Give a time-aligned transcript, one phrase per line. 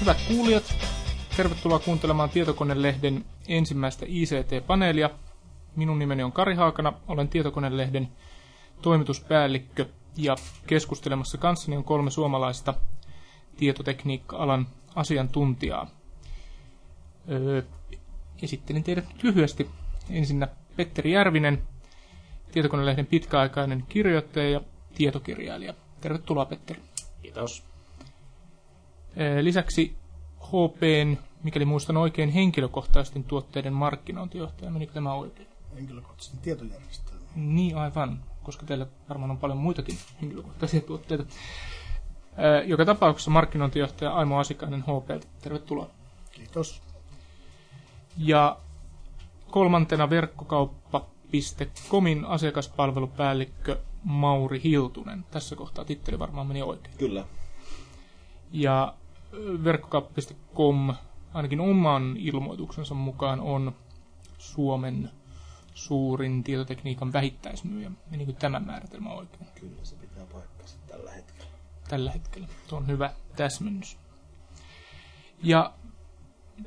[0.00, 0.74] Hyvät kuulijat,
[1.36, 5.10] tervetuloa kuuntelemaan Tietokonelehden ensimmäistä ICT-paneelia.
[5.76, 8.08] Minun nimeni on Kari Haakana, olen Tietokonelehden
[8.82, 9.86] toimituspäällikkö
[10.16, 10.36] ja
[10.66, 12.74] keskustelemassa kanssani on kolme suomalaista
[13.56, 15.90] tietotekniikka-alan asiantuntijaa.
[17.30, 17.62] Öö,
[18.42, 19.70] esittelin teidät nyt lyhyesti.
[20.10, 21.62] Ensinnä Petteri Järvinen,
[22.52, 24.60] Tietokonelehden pitkäaikainen kirjoittaja ja
[24.94, 25.74] tietokirjailija.
[26.00, 26.80] Tervetuloa Petteri.
[27.22, 27.64] Kiitos.
[29.40, 29.96] Lisäksi
[30.46, 34.70] HPn, mikäli muistan oikein, henkilökohtaisten tuotteiden markkinointijohtaja.
[34.70, 35.48] Menikö tämä oikein?
[35.74, 37.24] Henkilökohtaisen tietojärjestelmän.
[37.36, 41.24] Niin, aivan, koska teillä varmaan on paljon muitakin henkilökohtaisia tuotteita.
[42.66, 45.24] Joka tapauksessa markkinointijohtaja Aimo Asikainen HP.
[45.42, 45.86] Tervetuloa.
[46.32, 46.82] Kiitos.
[48.18, 48.56] Ja
[49.50, 55.24] kolmantena verkkokauppa.comin asiakaspalvelupäällikkö Mauri Hiltunen.
[55.30, 56.94] Tässä kohtaa titteli varmaan meni oikein.
[56.98, 57.24] Kyllä.
[58.52, 58.94] Ja
[59.64, 60.94] verkkokauppa.com
[61.34, 63.72] ainakin oman ilmoituksensa mukaan on
[64.38, 65.10] Suomen
[65.74, 67.90] suurin tietotekniikan vähittäismyyjä.
[68.10, 69.46] Menikö tämä määritelmä oikein?
[69.60, 71.50] Kyllä se pitää paikkansa tällä hetkellä.
[71.88, 72.48] Tällä hetkellä.
[72.68, 73.98] Tuo on hyvä täsmennys.
[75.42, 75.72] Ja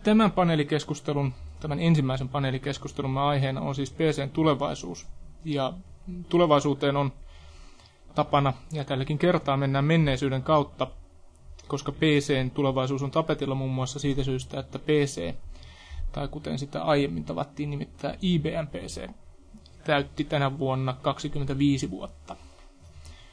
[0.04, 5.08] tämän paneelikeskustelun, tämän ensimmäisen paneelikeskustelun aiheena on siis PCn tulevaisuus.
[5.46, 5.74] Ja
[6.30, 7.14] tulevaisuuteen on
[8.16, 10.88] tapana, ja tälläkin kertaa mennään menneisyyden kautta
[11.68, 15.36] koska PCn tulevaisuus on tapetilla muun muassa siitä syystä, että PC,
[16.14, 19.10] tai kuten sitä aiemmin tavattiin nimittää IBM PC,
[19.84, 22.36] täytti tänä vuonna 25 vuotta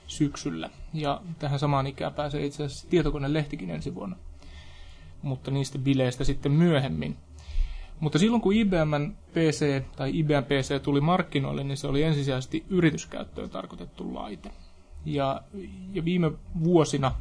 [0.07, 0.71] syksyllä.
[0.95, 4.17] Ja tähän samaan ikään pääsee itse asiassa tietokonelehtikin ensi vuonna.
[5.23, 7.17] Mutta niistä bileistä sitten myöhemmin.
[8.01, 13.51] Mutta silloin kun IBM PC tai IBM PC tuli markkinoille, niin se oli ensisijaisesti yrityskäyttöön
[13.51, 14.51] tarkoitettu laite.
[15.05, 15.43] Ja,
[15.93, 16.33] ja viime
[16.65, 17.15] vuosina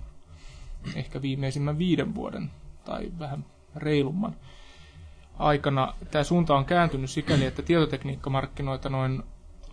[0.96, 2.52] ehkä viimeisimmän viiden vuoden
[2.86, 3.46] tai vähän
[3.76, 4.36] reilumman
[5.40, 9.24] aikana tämä suunta on kääntynyt sikäli, että tietotekniikkamarkkinoita noin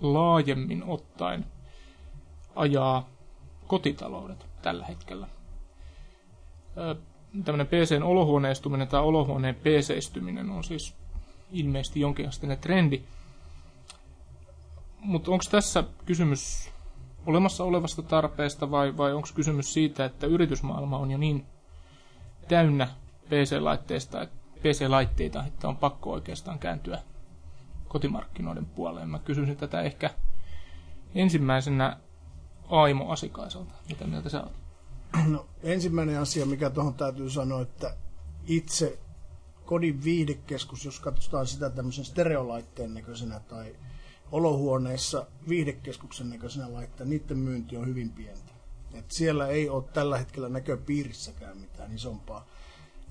[0.00, 1.46] laajemmin ottaen
[2.56, 3.08] ajaa
[3.66, 5.28] kotitaloudet tällä hetkellä.
[7.44, 10.94] Tämmöinen PCn olohuoneistuminen tai olohuoneen PCistyminen on siis
[11.52, 13.02] ilmeisesti jonkinasteinen trendi.
[15.00, 16.70] Mutta onko tässä kysymys
[17.26, 21.46] olemassa olevasta tarpeesta vai, vai onko kysymys siitä, että yritysmaailma on jo niin
[22.48, 22.88] täynnä
[23.28, 24.26] PC-laitteista,
[24.62, 26.98] PC-laitteita, että on pakko oikeastaan kääntyä
[27.88, 29.08] kotimarkkinoiden puoleen.
[29.08, 30.10] Mä kysyisin tätä ehkä
[31.14, 31.96] ensimmäisenä
[32.68, 33.74] Aimo Asikaiselta.
[33.88, 34.52] Mitä mieltä sä oot?
[35.26, 37.96] No, ensimmäinen asia, mikä tuohon täytyy sanoa, että
[38.46, 38.98] itse
[39.64, 43.76] kodin viihdekeskus, jos katsotaan sitä tämmöisen stereolaitteen näköisenä tai
[44.32, 48.52] olohuoneissa viihdekeskuksen näköisenä laittaa, niiden myynti on hyvin pientä.
[48.94, 52.46] Et siellä ei ole tällä hetkellä näköpiirissäkään mitään isompaa.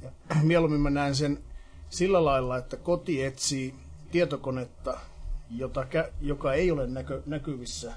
[0.01, 0.11] Ja
[0.43, 1.43] mieluummin mä näen sen
[1.89, 3.75] sillä lailla, että koti etsii
[4.11, 4.99] tietokonetta,
[5.49, 5.87] jota,
[6.21, 7.93] joka ei ole näkö, näkyvissä,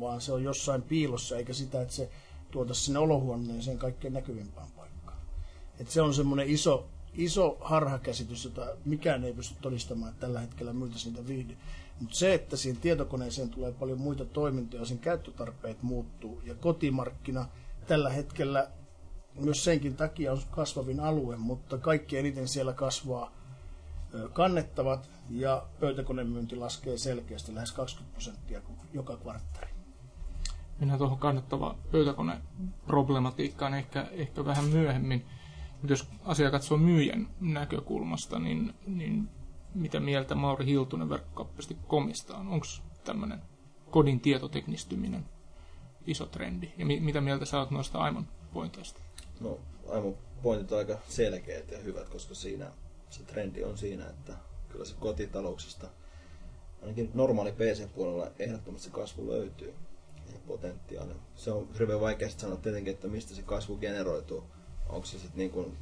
[0.00, 2.10] vaan se on jossain piilossa, eikä sitä, että se
[2.50, 5.18] tuota sinne olohuoneeseen kaikkein näkyvimpään paikkaan.
[5.80, 10.72] Et se on semmoinen iso, iso harhakäsitys, jota mikään ei pysty todistamaan, että tällä hetkellä
[10.72, 11.56] myytäisiin niitä viihde,
[12.00, 16.42] mutta se, että siihen tietokoneeseen tulee paljon muita toimintoja, sen käyttötarpeet muuttuu.
[16.44, 17.48] Ja kotimarkkina
[17.86, 18.70] tällä hetkellä
[19.40, 23.32] myös senkin takia on kasvavin alue, mutta kaikki eniten siellä kasvaa
[24.32, 28.60] kannettavat ja pöytäkonemyynti laskee selkeästi lähes 20 prosenttia
[28.92, 29.68] joka kvarttari.
[30.78, 35.26] Mennään tuohon kannattava pöytäkoneproblematiikkaan ehkä, ehkä vähän myöhemmin.
[35.72, 39.28] Mutta jos asia katsoo myyjän näkökulmasta, niin, niin
[39.74, 42.48] mitä mieltä Mauri Hiltunen verkkokauppiasti komista on?
[42.48, 42.66] Onko
[43.04, 43.42] tämmöinen
[43.90, 45.24] kodin tietoteknistyminen
[46.06, 46.72] iso trendi?
[46.78, 49.00] Ja mi- mitä mieltä sä oot noista Aimon pointeista?
[49.40, 52.72] No, Aimon pointit on aika selkeät ja hyvät, koska siinä
[53.10, 54.32] se trendi on siinä, että
[54.68, 55.88] kyllä se kotitalouksista,
[56.82, 59.74] ainakin normaali PC-puolella ehdottomasti kasvu löytyy
[60.32, 61.12] ja potentiaali.
[61.34, 64.44] Se on hirveän vaikea sanoa tietenkin, että mistä se kasvu generoituu.
[64.88, 65.76] Onko se sitten niin kuin,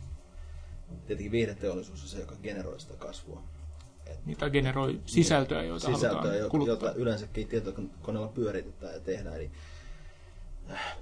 [1.06, 3.42] tietenkin viihdeteollisuus on se, joka generoi sitä kasvua
[4.26, 6.88] niitä generoi sisältöä, joita sisältöä, halutaan kuluttaa.
[6.88, 9.36] jota yleensäkin tietokoneella pyöritetään ja tehdään.
[9.36, 9.50] Eli
[10.70, 10.96] äh,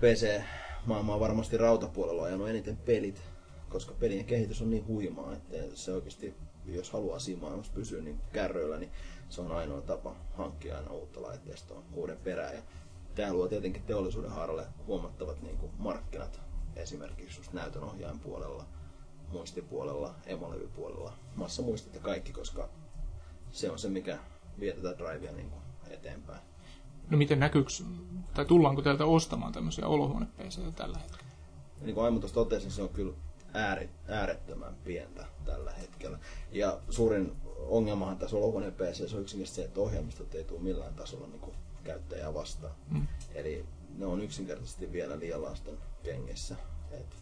[0.80, 3.22] PC-maailma on varmasti rautapuolella ajanut eniten pelit,
[3.68, 6.34] koska pelien kehitys on niin huimaa, että se oikeasti,
[6.64, 8.92] jos haluaa siinä maailmassa pysyä niin kärryillä, niin
[9.28, 12.54] se on ainoa tapa hankkia aina uutta laitteistoa uuden perään.
[12.54, 12.62] Ja
[13.14, 16.40] tämä luo tietenkin teollisuuden haaralle huomattavat niin kuin markkinat,
[16.76, 18.64] esimerkiksi just näytön ohjaajan puolella,
[19.32, 22.68] muistipuolella, emolevypuolella, massamuistit ja kaikki, koska
[23.50, 24.18] se on se, mikä
[24.60, 26.49] vie tätä drivea niin kuin eteenpäin.
[27.10, 27.70] No miten näkyykö,
[28.34, 30.26] tai tullaanko teiltä ostamaan tämmöisiä olohuone
[30.76, 31.24] tällä hetkellä?
[31.80, 33.14] Niin kuin Aimu totesi, se on kyllä
[33.54, 36.18] ääri, äärettömän pientä tällä hetkellä.
[36.52, 41.26] Ja suurin ongelmahan tässä olohuoneen PC on yksinkertaisesti se, että ohjelmistot ei tule millään tasolla
[41.26, 41.54] niin kuin
[41.84, 42.74] käyttäjää vastaan.
[42.90, 43.06] Mm.
[43.34, 43.64] Eli
[43.98, 46.56] ne on yksinkertaisesti vielä liian lasten kengissä.
[46.90, 47.16] Et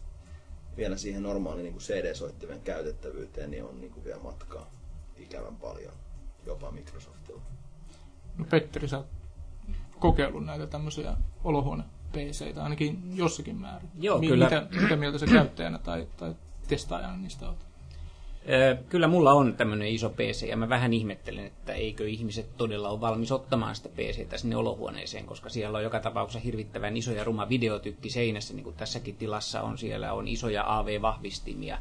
[0.77, 4.71] vielä siihen normaaliin niin CD-soittimen käytettävyyteen niin on niin kuin vielä matkaa
[5.17, 5.93] ikävän paljon,
[6.45, 7.41] jopa Microsoftilla.
[8.37, 9.18] No Petteri, sä oot
[9.99, 11.13] kokeillut näitä tämmöisiä
[11.43, 13.89] olohuone PCitä ainakin jossakin määrin.
[13.99, 14.45] Joo, Mi- kyllä.
[14.45, 16.35] Mitä, mitä mieltä sä käyttäjänä tai, tai
[16.67, 17.69] testaajana niistä olet?
[18.89, 23.01] Kyllä mulla on tämmöinen iso PC ja mä vähän ihmettelen, että eikö ihmiset todella ole
[23.01, 27.49] valmis ottamaan sitä PCtä sinne olohuoneeseen, koska siellä on joka tapauksessa hirvittävän iso ja ruma
[27.49, 29.77] videotykki seinässä, niin kuin tässäkin tilassa on.
[29.77, 31.77] Siellä on isoja AV-vahvistimia,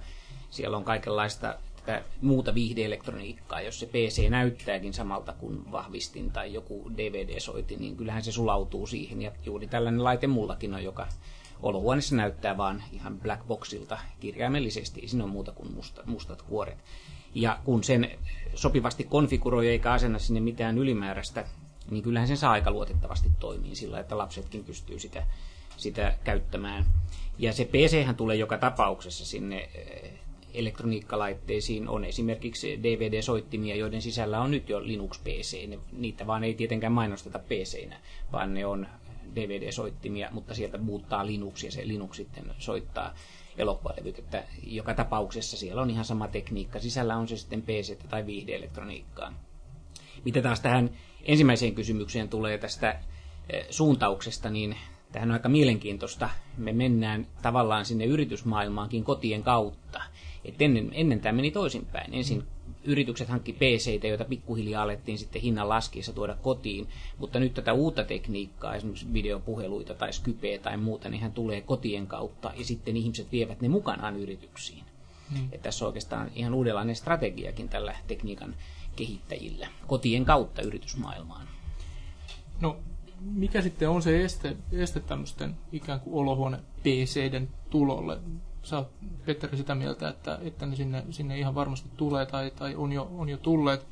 [0.50, 1.54] siellä on kaikenlaista
[1.86, 3.60] tätä muuta viihdeelektroniikkaa.
[3.60, 9.22] Jos se PC näyttääkin samalta kuin vahvistin tai joku DVD-soiti, niin kyllähän se sulautuu siihen.
[9.22, 11.06] Ja juuri tällainen laite mullakin on, joka
[11.62, 16.78] Olohuoneessa näyttää vaan ihan black boxilta kirjaimellisesti, siinä ole muuta kuin musta, mustat kuoret.
[17.34, 18.10] Ja kun sen
[18.54, 21.44] sopivasti konfiguroi eikä asenna sinne mitään ylimääräistä,
[21.90, 25.26] niin kyllähän sen saa aika luotettavasti toimii sillä, että lapsetkin pystyy sitä,
[25.76, 26.86] sitä käyttämään.
[27.38, 30.12] Ja se PC tulee joka tapauksessa sinne eh,
[30.58, 35.78] elektroniikkalaitteisiin on esimerkiksi DVD-soittimia, joiden sisällä on nyt jo Linux-PC.
[35.92, 37.96] Niitä vaan ei tietenkään mainosteta PC-nä,
[38.32, 38.86] vaan ne on
[39.34, 43.14] DVD-soittimia, mutta sieltä muuttaa Linux ja se Linux sitten soittaa
[43.58, 46.78] elokuvalevyt, että joka tapauksessa siellä on ihan sama tekniikka.
[46.78, 49.32] Sisällä on se sitten PC tai viihdeelektroniikkaa.
[50.24, 50.90] Mitä taas tähän
[51.22, 53.00] ensimmäiseen kysymykseen tulee tästä
[53.50, 54.76] eh, suuntauksesta, niin
[55.12, 56.30] tähän on aika mielenkiintoista.
[56.56, 60.02] Me mennään tavallaan sinne yritysmaailmaankin kotien kautta.
[60.44, 62.14] Et ennen, ennen tämä meni toisinpäin.
[62.14, 62.44] Ensin
[62.84, 66.88] yritykset hankki pc joita pikkuhiljaa alettiin sitten hinnan laskiessa tuoda kotiin,
[67.18, 72.06] mutta nyt tätä uutta tekniikkaa, esimerkiksi videopuheluita tai Skypeä tai muuta, niin hän tulee kotien
[72.06, 74.84] kautta ja sitten ihmiset vievät ne mukanaan yrityksiin.
[75.32, 75.44] Hmm.
[75.44, 78.54] Että tässä on oikeastaan ihan uudenlainen strategiakin tällä tekniikan
[78.96, 81.48] kehittäjillä kotien kautta yritysmaailmaan.
[82.60, 82.76] No,
[83.20, 88.18] mikä sitten on se este, este tämmöisten ikään kuin olohuone PCiden tulolle?
[88.62, 88.90] Sä oot,
[89.26, 93.10] Petteri, sitä mieltä, että, että ne sinne, sinne ihan varmasti tulee tai, tai on, jo,
[93.18, 93.86] on jo tulleet.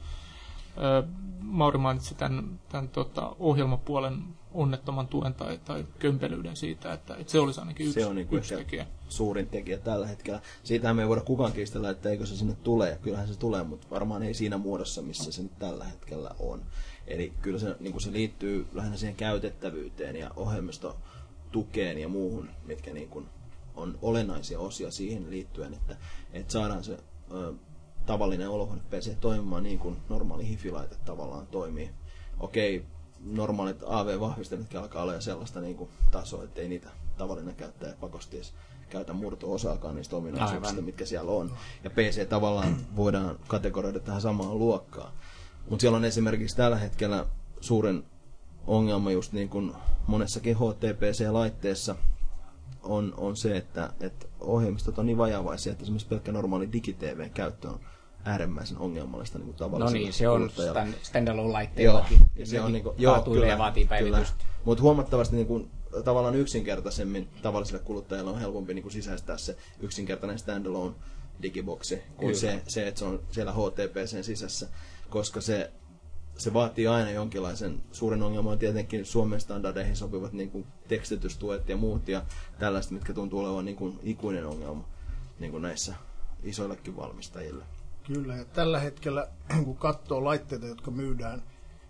[0.79, 1.03] Öö,
[1.41, 4.23] Mauri mainitsi tämän, tämän tota, ohjelmapuolen
[4.57, 8.29] onnettoman tuen tai, tai kömpelyyden siitä, että, että se olisi ainakin yksi, se on niin
[8.31, 8.87] yksi tekijä.
[9.09, 10.41] suurin tekijä tällä hetkellä.
[10.63, 13.63] Siitähän me ei voida kukaan kiistellä, että eikö se sinne tule, ja kyllähän se tulee,
[13.63, 16.63] mutta varmaan ei siinä muodossa, missä se nyt tällä hetkellä on.
[17.07, 23.09] Eli kyllä se, niin se liittyy lähinnä siihen käytettävyyteen ja ohjelmistotukeen ja muuhun, mitkä niin
[23.09, 23.27] kuin
[23.77, 25.97] on olennaisia osia siihen liittyen, että,
[26.33, 26.99] että saadaan se
[27.33, 27.53] ö,
[28.07, 31.91] tavallinen olohuone PC toimimaan niin kuin normaali hifi-laite tavallaan toimii.
[32.41, 32.85] Okei,
[33.25, 36.89] normaalit AV-vahvistimetkin alkaa olla sellaista niin kuin tasoa, että ei niitä
[37.19, 38.55] tavallinen käyttäjä pakosti edes
[38.91, 41.53] käytä murto-osaakaan niistä ominaisuuksista, mitkä siellä on.
[41.85, 45.13] Ja PC tavallaan voidaan kategoroida tähän samaan luokkaan.
[45.71, 47.27] Mutta siellä on esimerkiksi tällä hetkellä
[47.61, 48.05] suuren
[48.67, 49.73] ongelma just niin kuin
[50.07, 51.97] monessakin HTPC-laitteessa,
[52.87, 57.69] on, on se, että, että ohjelmistot on niin vajavaisia, että esimerkiksi pelkkä normaali digitv käyttö
[57.69, 57.81] on
[58.25, 60.51] äärimmäisen ongelmallista niin kuin No niin, se on
[61.03, 62.19] standalone laitteillakin.
[62.19, 64.45] Joo, ja se on niin kuin, joo, kyllä, ja vaatii päivitystä.
[64.65, 65.71] Mutta huomattavasti niin kuin,
[66.05, 70.95] tavallaan yksinkertaisemmin tavalliselle kuluttajalle on helpompi niin kuin sisäistää se yksinkertainen standalone
[71.43, 74.69] digiboksi kuin se, se, että se on siellä HTPCn sisässä,
[75.11, 75.73] koska se
[76.39, 81.77] se vaatii aina jonkinlaisen, suuren ongelman on tietenkin Suomen standardeihin sopivat niin kuin tekstitystuet ja
[81.77, 82.23] muut ja
[82.59, 84.85] tällaiset, mitkä tuntuu olevan niin kuin ikuinen ongelma
[85.39, 85.95] niin kuin näissä
[86.43, 87.65] isoillekin valmistajille.
[88.07, 89.29] Kyllä, ja tällä hetkellä
[89.65, 91.43] kun katsoo laitteita, jotka myydään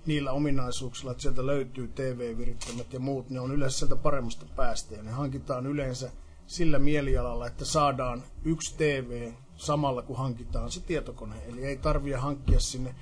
[0.07, 5.03] niillä ominaisuuksilla, että sieltä löytyy TV-virittämät ja muut, ne on yleensä sieltä paremmasta päästä ja
[5.03, 6.11] ne hankitaan yleensä
[6.47, 11.37] sillä mielialalla, että saadaan yksi TV samalla kun hankitaan se tietokone.
[11.47, 12.95] Eli ei tarvitse hankkia sinne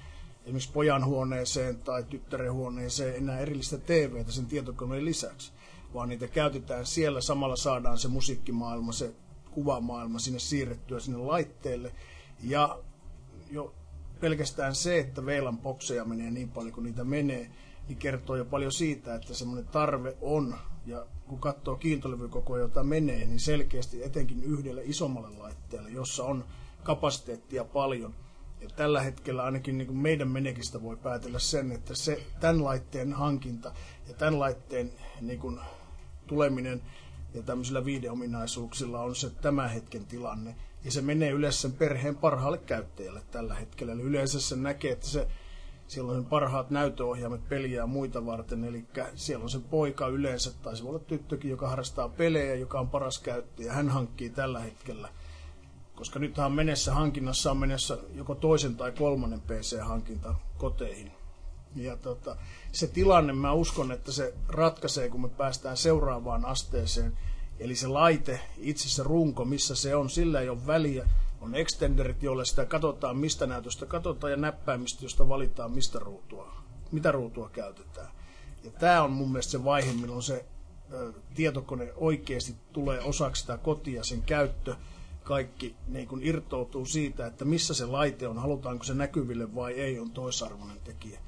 [0.44, 5.52] esimerkiksi pojan huoneeseen tai tyttären huoneeseen enää erillistä TVtä sen tietokoneen lisäksi,
[5.94, 7.20] vaan niitä käytetään siellä.
[7.20, 9.14] Samalla saadaan se musiikkimaailma, se
[9.50, 11.92] kuvamaailma sinne siirrettyä sinne laitteelle.
[12.42, 12.78] Ja
[13.50, 13.74] jo
[14.20, 17.50] pelkästään se, että VLAN bokseja menee niin paljon kuin niitä menee,
[17.88, 20.54] niin kertoo jo paljon siitä, että semmoinen tarve on.
[20.86, 26.44] Ja kun katsoo kiintolevykokoa, jota menee, niin selkeästi etenkin yhdelle isommalle laitteelle, jossa on
[26.82, 28.14] kapasiteettia paljon,
[28.64, 33.12] Ja tällä hetkellä ainakin niin kuin meidän menekistä voi päätellä sen, että se tämän laitteen
[33.12, 33.72] hankinta
[34.08, 35.60] ja tämän laitteen niin kuin,
[36.26, 36.82] tuleminen
[37.34, 40.54] ja tämmöisillä viideominaisuuksilla on se tämän hetken tilanne.
[40.84, 43.92] Ja se menee yleensä sen perheen parhaalle käyttäjälle tällä hetkellä.
[43.92, 45.28] Eli yleensä se näkee, että se,
[45.86, 48.64] siellä on parhaat näytöohjaimet peliä ja muita varten.
[48.64, 52.80] Eli siellä on se poika yleensä, tai se voi olla tyttökin, joka harrastaa pelejä, joka
[52.80, 53.72] on paras käyttäjä.
[53.72, 55.08] Hän hankkii tällä hetkellä
[55.94, 61.12] koska nythän on menessä hankinnassa on menessä joko toisen tai kolmannen PC-hankinta koteihin.
[61.76, 62.36] Ja tota,
[62.72, 67.18] se tilanne, mä uskon, että se ratkaisee, kun me päästään seuraavaan asteeseen.
[67.58, 71.08] Eli se laite, itse se runko, missä se on, sillä ei ole väliä.
[71.40, 76.54] On extenderit, joille sitä katsotaan, mistä näytöstä katsotaan, ja näppäimistä, josta valitaan, mistä ruutua,
[76.92, 78.08] mitä ruutua käytetään.
[78.64, 80.46] Ja tämä on mun mielestä se vaihe, milloin se
[80.92, 84.76] ö, tietokone oikeasti tulee osaksi sitä kotia, sen käyttö,
[85.24, 89.98] kaikki niin kuin irtoutuu siitä, että missä se laite on, halutaanko se näkyville vai ei,
[89.98, 91.20] on toisarvoinen tekijä.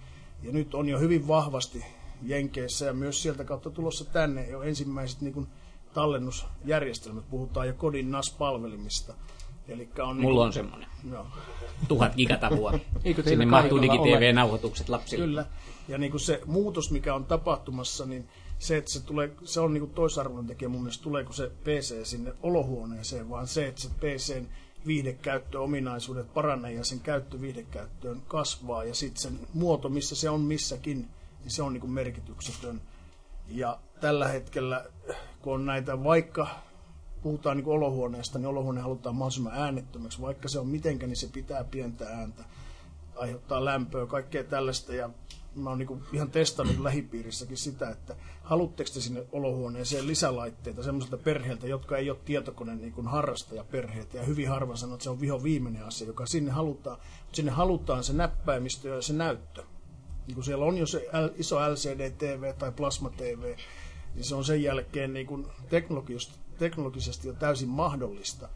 [0.42, 1.84] Ja nyt on jo hyvin vahvasti
[2.22, 5.46] Jenkeissä ja myös sieltä kautta tulossa tänne jo ensimmäiset niin kuin
[5.94, 7.30] tallennusjärjestelmät.
[7.30, 9.14] Puhutaan jo kodin NAS-palvelimista.
[9.68, 10.88] Elikkä on Mulla niin on semmoinen.
[11.10, 11.26] Joo,
[11.88, 12.72] Tuhat gigatavua.
[13.04, 15.24] Eikö Sinne mahtuu digitv-nauhoitukset lapsille.
[15.24, 15.46] kyllä.
[15.88, 19.74] Ja niin kuin se muutos, mikä on tapahtumassa, niin se, että se, tulee, se on
[19.74, 24.46] niin toisarvoinen tekijä mun mielestä, tuleeko se PC sinne olohuoneeseen, vaan se, että se PCn
[24.86, 31.08] viihdekäyttöominaisuudet paranee ja sen käyttö viihdekäyttöön kasvaa ja sitten sen muoto, missä se on missäkin,
[31.40, 32.80] niin se on niin merkityksetön.
[33.48, 34.84] Ja tällä hetkellä,
[35.42, 36.48] kun on näitä, vaikka
[37.22, 41.64] puhutaan niin olohuoneesta, niin olohuone halutaan mahdollisimman äänettömäksi, vaikka se on mitenkä, niin se pitää
[41.64, 42.44] pientä ääntä,
[43.16, 44.94] aiheuttaa lämpöä, kaikkea tällaista.
[44.94, 45.10] Ja
[45.56, 51.66] mä oon niin ihan testannut lähipiirissäkin sitä, että haluatteko te sinne olohuoneeseen lisälaitteita semmoiselta perheeltä,
[51.66, 54.18] jotka ei ole tietokoneen niin harrastajaperheitä.
[54.18, 56.98] Ja hyvin harva sanoo, että se on viho viimeinen asia, joka sinne halutaan.
[56.98, 59.62] Mutta sinne halutaan se näppäimistö ja se näyttö.
[60.26, 63.56] Niin kun siellä on jo se iso LCD-TV tai Plasma-TV,
[64.14, 65.46] niin se on sen jälkeen niin
[66.58, 68.48] teknologisesti jo täysin mahdollista.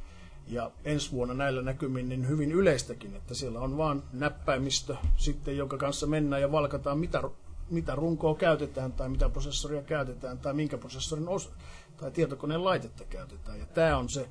[0.50, 5.76] Ja ensi vuonna näillä näkymin niin hyvin yleistäkin, että siellä on vaan näppäimistö sitten, jonka
[5.76, 7.22] kanssa mennään ja valkataan, mitä,
[7.70, 11.50] mitä runkoa käytetään tai mitä prosessoria käytetään tai minkä prosessorin os-
[11.96, 13.58] tai tietokoneen laitetta käytetään.
[13.58, 14.28] Ja tämä on se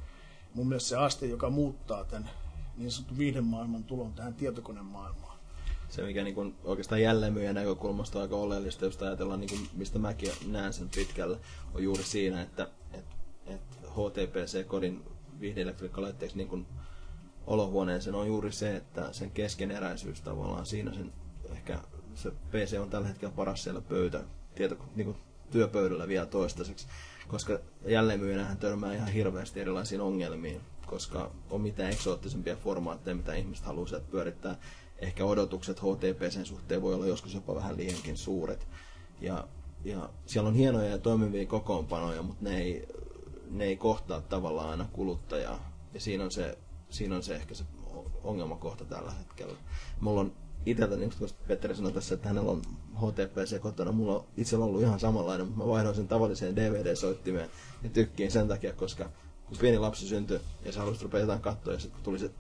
[0.54, 2.30] mun mielestä se aste, joka muuttaa tämän
[2.78, 5.40] niin sanotun viiden maailman tulon tähän tietokonemaailmaan.
[5.90, 10.00] se, mikä niin kuin oikeastaan jälleenmyyjän näkökulmasta on aika oleellista, jos ajatellaan, niin kuin, mistä
[10.00, 11.40] mäkin näen sen pitkälle,
[11.74, 13.06] on juuri siinä, että et,
[13.46, 15.04] et HTPC-kodin
[15.40, 16.66] viihdeelektroniikkalaitteeksi niin kuin
[17.48, 21.14] olohuoneeseen on juuri se, että sen keskeneräisyys tavallaan siinä sen
[21.52, 21.80] ehkä
[22.16, 24.24] se PC on tällä hetkellä paras siellä pöytä,
[24.56, 25.18] tieto, niin kuin
[25.52, 26.88] työpöydällä vielä toistaiseksi,
[27.28, 33.88] koska jälleenmyyjänähän törmää ihan hirveästi erilaisiin ongelmiin, koska on mitä eksoottisempia formaatteja, mitä ihmiset haluaa
[33.88, 34.56] sieltä pyörittää.
[35.00, 38.68] Ehkä odotukset HTPCn suhteen voi olla joskus jopa vähän liiankin suuret.
[39.22, 39.48] Ja,
[39.84, 42.88] ja siellä on hienoja ja toimivia kokoonpanoja, mutta ne ei,
[43.50, 45.72] ne ei kohtaa tavallaan aina kuluttajaa.
[45.94, 46.58] Ja siinä on se,
[46.90, 47.64] siinä on se ehkä se
[48.24, 49.54] ongelmakohta tällä hetkellä.
[50.00, 50.32] Mulla on
[50.66, 52.62] itseltä, niin kuin Petteri sanoi tässä, että hänellä on
[52.96, 57.50] HTPC kotona, mulla on itsellä ollut ihan samanlainen, mutta mä vaihdoin sen tavalliseen DVD-soittimeen
[57.84, 59.10] ja tykkiin sen takia, koska
[59.46, 62.32] kun pieni lapsi syntyi ja sä haluaisit rupea jotain katsoa ja sitten tuli se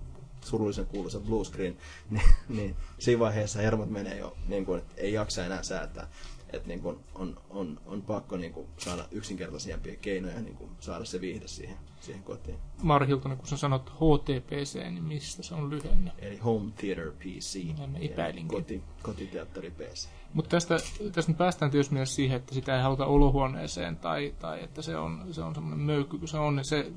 [0.45, 1.77] surullisen kuuluisa blue screen,
[2.09, 2.23] niin,
[2.57, 6.07] niin siinä vaiheessa hermot menee jo, niin kuin, että ei jaksa enää säätää.
[6.53, 11.05] Että niin kuin on, on, on pakko niin kuin saada yksinkertaisempia keinoja niin kuin saada
[11.05, 12.57] se viihde siihen, siihen kotiin.
[12.81, 16.11] Mari Hiltonen, kun sä sanot HTPC, niin mistä se on lyhenne?
[16.19, 17.77] Eli Home Theater PC.
[17.77, 18.57] Näin mä Eli epäilinkin.
[18.57, 20.07] Koti, kotiteatteri PC.
[20.33, 20.77] Mutta tästä,
[21.11, 25.25] tästä päästään tietysti myös siihen, että sitä ei haluta olohuoneeseen tai, tai että se on,
[25.31, 26.91] se on semmoinen möykky, kun se on, niin se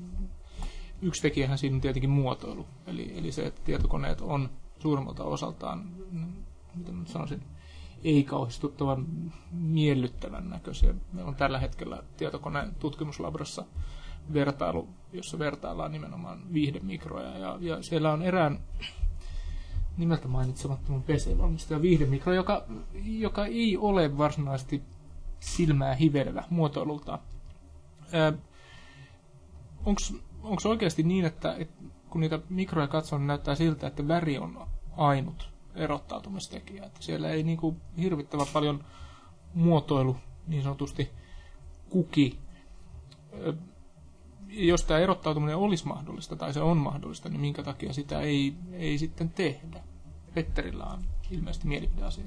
[1.01, 2.65] yksi tekijähän siinä on tietenkin muotoilu.
[2.87, 6.33] Eli, eli se, että tietokoneet on suurimmalta osaltaan, mm,
[6.75, 7.43] miten mä sanoisin,
[8.03, 9.07] ei kauhistuttavan
[9.51, 10.93] miellyttävän näköisiä.
[11.13, 13.65] Meillä on tällä hetkellä tietokoneen tutkimuslabrassa
[14.33, 17.37] vertailu, jossa vertaillaan nimenomaan viihdemikroja.
[17.37, 18.59] Ja, ja siellä on erään
[19.97, 22.65] nimeltä mainitsemattoman PC-valmistaja viihdemikro, joka,
[23.03, 24.83] joka ei ole varsinaisesti
[25.39, 27.19] silmää hivelevä muotoilultaan.
[30.43, 34.67] Onko oikeasti niin, että, että kun niitä mikroja katsoo, niin näyttää siltä, että väri on
[34.97, 36.85] ainut erottautumistekijä.
[36.85, 38.83] Että siellä ei niin kuin hirvittävän paljon
[39.53, 41.09] muotoilu niin sanotusti
[41.89, 42.39] kuki.
[44.47, 48.97] Jos tämä erottautuminen olisi mahdollista, tai se on mahdollista, niin minkä takia sitä ei, ei
[48.97, 49.83] sitten tehdä?
[50.33, 52.25] Petterillä on ilmeisesti mielipideasia.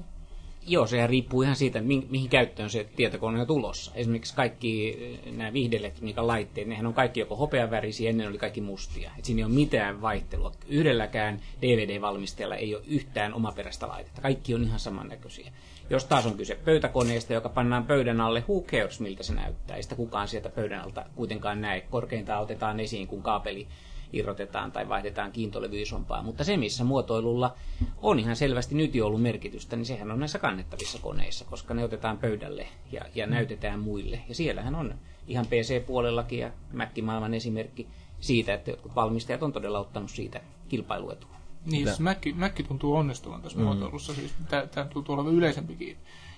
[0.69, 3.91] Joo, sehän riippuu ihan siitä, mi- mihin käyttöön se tietokone on tulossa.
[3.95, 9.11] Esimerkiksi kaikki eh, nämä viihdeelektroniikan laitteet, nehän on kaikki joko hopeavärisiä, ennen oli kaikki mustia.
[9.19, 10.51] Et siinä ei ole mitään vaihtelua.
[10.67, 14.21] Yhdelläkään DVD-valmistajalla ei ole yhtään omaperäistä laitetta.
[14.21, 15.51] Kaikki on ihan samannäköisiä.
[15.89, 19.77] Jos taas on kyse pöytäkoneesta, joka pannaan pöydän alle, who cares miltä se näyttää.
[19.77, 21.81] Ei sitä kukaan sieltä pöydän alta kuitenkaan näe.
[21.81, 23.67] Korkeintaan otetaan esiin, kun kaapeli
[24.13, 26.23] irrotetaan tai vaihdetaan kiintolevy isompaa.
[26.23, 27.55] Mutta se, missä muotoilulla
[27.97, 31.83] on ihan selvästi nyt jo ollut merkitystä, niin sehän on näissä kannettavissa koneissa, koska ne
[31.83, 34.19] otetaan pöydälle ja, ja näytetään muille.
[34.29, 34.93] Ja siellähän on
[35.27, 37.87] ihan PC-puolellakin ja Mac-maailman esimerkki
[38.19, 41.37] siitä, että jotkut valmistajat on todella ottanut siitä kilpailuetua.
[41.65, 43.63] Niin, siis Mac, Mac tuntuu onnistuvan tässä mm.
[43.63, 44.13] muotoilussa.
[44.13, 45.97] Siis tämä tuntuu olevan yleisempikin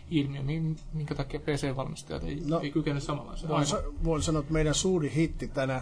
[0.09, 0.41] ilmiö,
[0.93, 3.49] minkä takia PC-valmistajat ei, no, ei kykene samanlaiseen.
[3.49, 5.81] Voin, sa- voin sanoa, että meidän suuri hitti tänä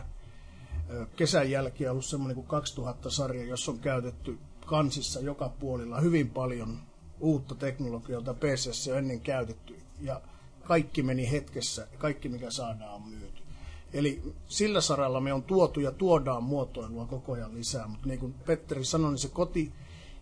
[1.16, 6.80] kesän jälkeen ollut semmoinen kuin 2000-sarja, jossa on käytetty kansissa joka puolilla hyvin paljon
[7.20, 9.76] uutta teknologiaa, jota PCssä on ennen käytetty.
[10.02, 10.22] Ja
[10.64, 13.44] kaikki meni hetkessä, kaikki mikä saadaan on myyty.
[13.94, 18.34] Eli sillä saralla me on tuotu ja tuodaan muotoilua koko ajan lisää, mutta niin kuin
[18.46, 19.72] Petteri sanoi, niin se koti,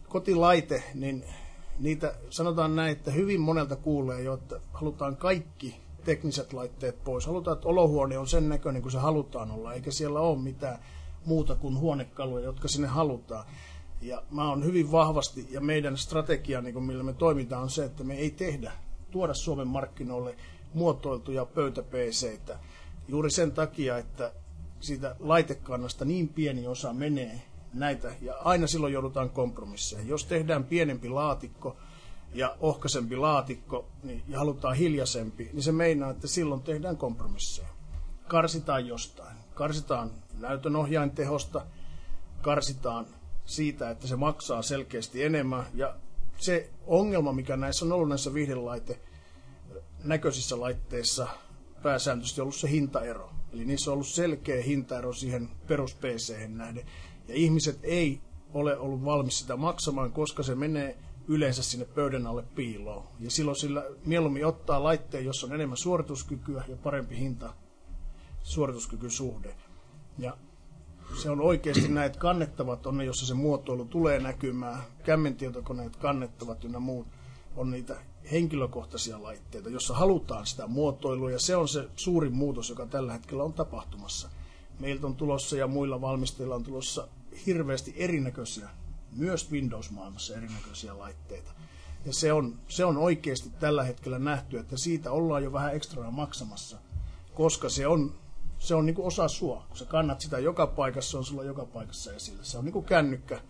[0.09, 1.23] kotilaite, niin
[1.79, 7.25] niitä sanotaan näin, että hyvin monelta kuulee jo, että halutaan kaikki tekniset laitteet pois.
[7.25, 10.79] Halutaan, että olohuone on sen näköinen kuin se halutaan olla, eikä siellä ole mitään
[11.25, 13.45] muuta kuin huonekaluja, jotka sinne halutaan.
[14.01, 17.85] Ja mä oon hyvin vahvasti, ja meidän strategia, niin kuin millä me toimitaan, on se,
[17.85, 18.71] että me ei tehdä,
[19.11, 20.35] tuoda Suomen markkinoille
[20.73, 21.83] muotoiltuja pöytä
[23.07, 24.31] Juuri sen takia, että
[24.79, 27.41] siitä laitekannasta niin pieni osa menee
[27.73, 30.07] näitä, ja aina silloin joudutaan kompromisseihin.
[30.07, 31.77] Jos tehdään pienempi laatikko,
[32.35, 37.67] ja ohkaisempi laatikko niin, ja halutaan hiljaisempi, niin se meinaa, että silloin tehdään kompromisseja.
[38.27, 39.37] Karsitaan jostain.
[39.53, 41.65] Karsitaan näytönohjain tehosta,
[42.41, 43.05] karsitaan
[43.45, 45.65] siitä, että se maksaa selkeästi enemmän.
[45.73, 45.95] Ja
[46.37, 48.99] se ongelma, mikä näissä on ollut näissä viihdelaite
[50.03, 51.27] näköisissä laitteissa,
[51.83, 53.29] pääsääntöisesti ollut se hintaero.
[53.53, 56.85] Eli niissä on ollut selkeä hintaero siihen perus pc nähden.
[57.27, 58.21] Ja ihmiset ei
[58.53, 63.03] ole ollut valmis sitä maksamaan, koska se menee yleensä sinne pöydän alle piiloon.
[63.19, 67.53] Ja silloin sillä mieluummin ottaa laitteen, jossa on enemmän suorituskykyä ja parempi hinta
[68.43, 69.55] suorituskykysuhde.
[70.17, 70.37] Ja
[71.21, 74.83] se on oikeasti näitä kannettavat on ne, jossa se muotoilu tulee näkymään.
[75.03, 77.07] Kämmentietokoneet kannettavat ynnä muut
[77.55, 77.95] on niitä
[78.31, 83.43] henkilökohtaisia laitteita, jossa halutaan sitä muotoilua ja se on se suurin muutos, joka tällä hetkellä
[83.43, 84.29] on tapahtumassa.
[84.79, 87.07] Meiltä on tulossa ja muilla valmistajilla on tulossa
[87.45, 88.69] hirveästi erinäköisiä
[89.15, 91.51] myös Windows-maailmassa erinäköisiä laitteita.
[92.05, 96.11] Ja se on, se on oikeasti tällä hetkellä nähty, että siitä ollaan jo vähän ekstraa
[96.11, 96.77] maksamassa,
[97.33, 98.13] koska se on,
[98.59, 99.65] se on niin kuin osa sua.
[99.67, 102.43] Kun sä kannat sitä joka paikassa, se on sulla joka paikassa esillä.
[102.43, 103.41] Se on niin kuin kännykkä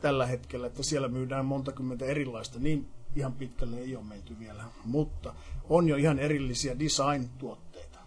[0.00, 2.58] tällä hetkellä, että siellä myydään monta kymmentä erilaista.
[2.58, 5.34] Niin ihan pitkälle ei ole menty vielä, mutta
[5.68, 7.98] on jo ihan erillisiä design-tuotteita.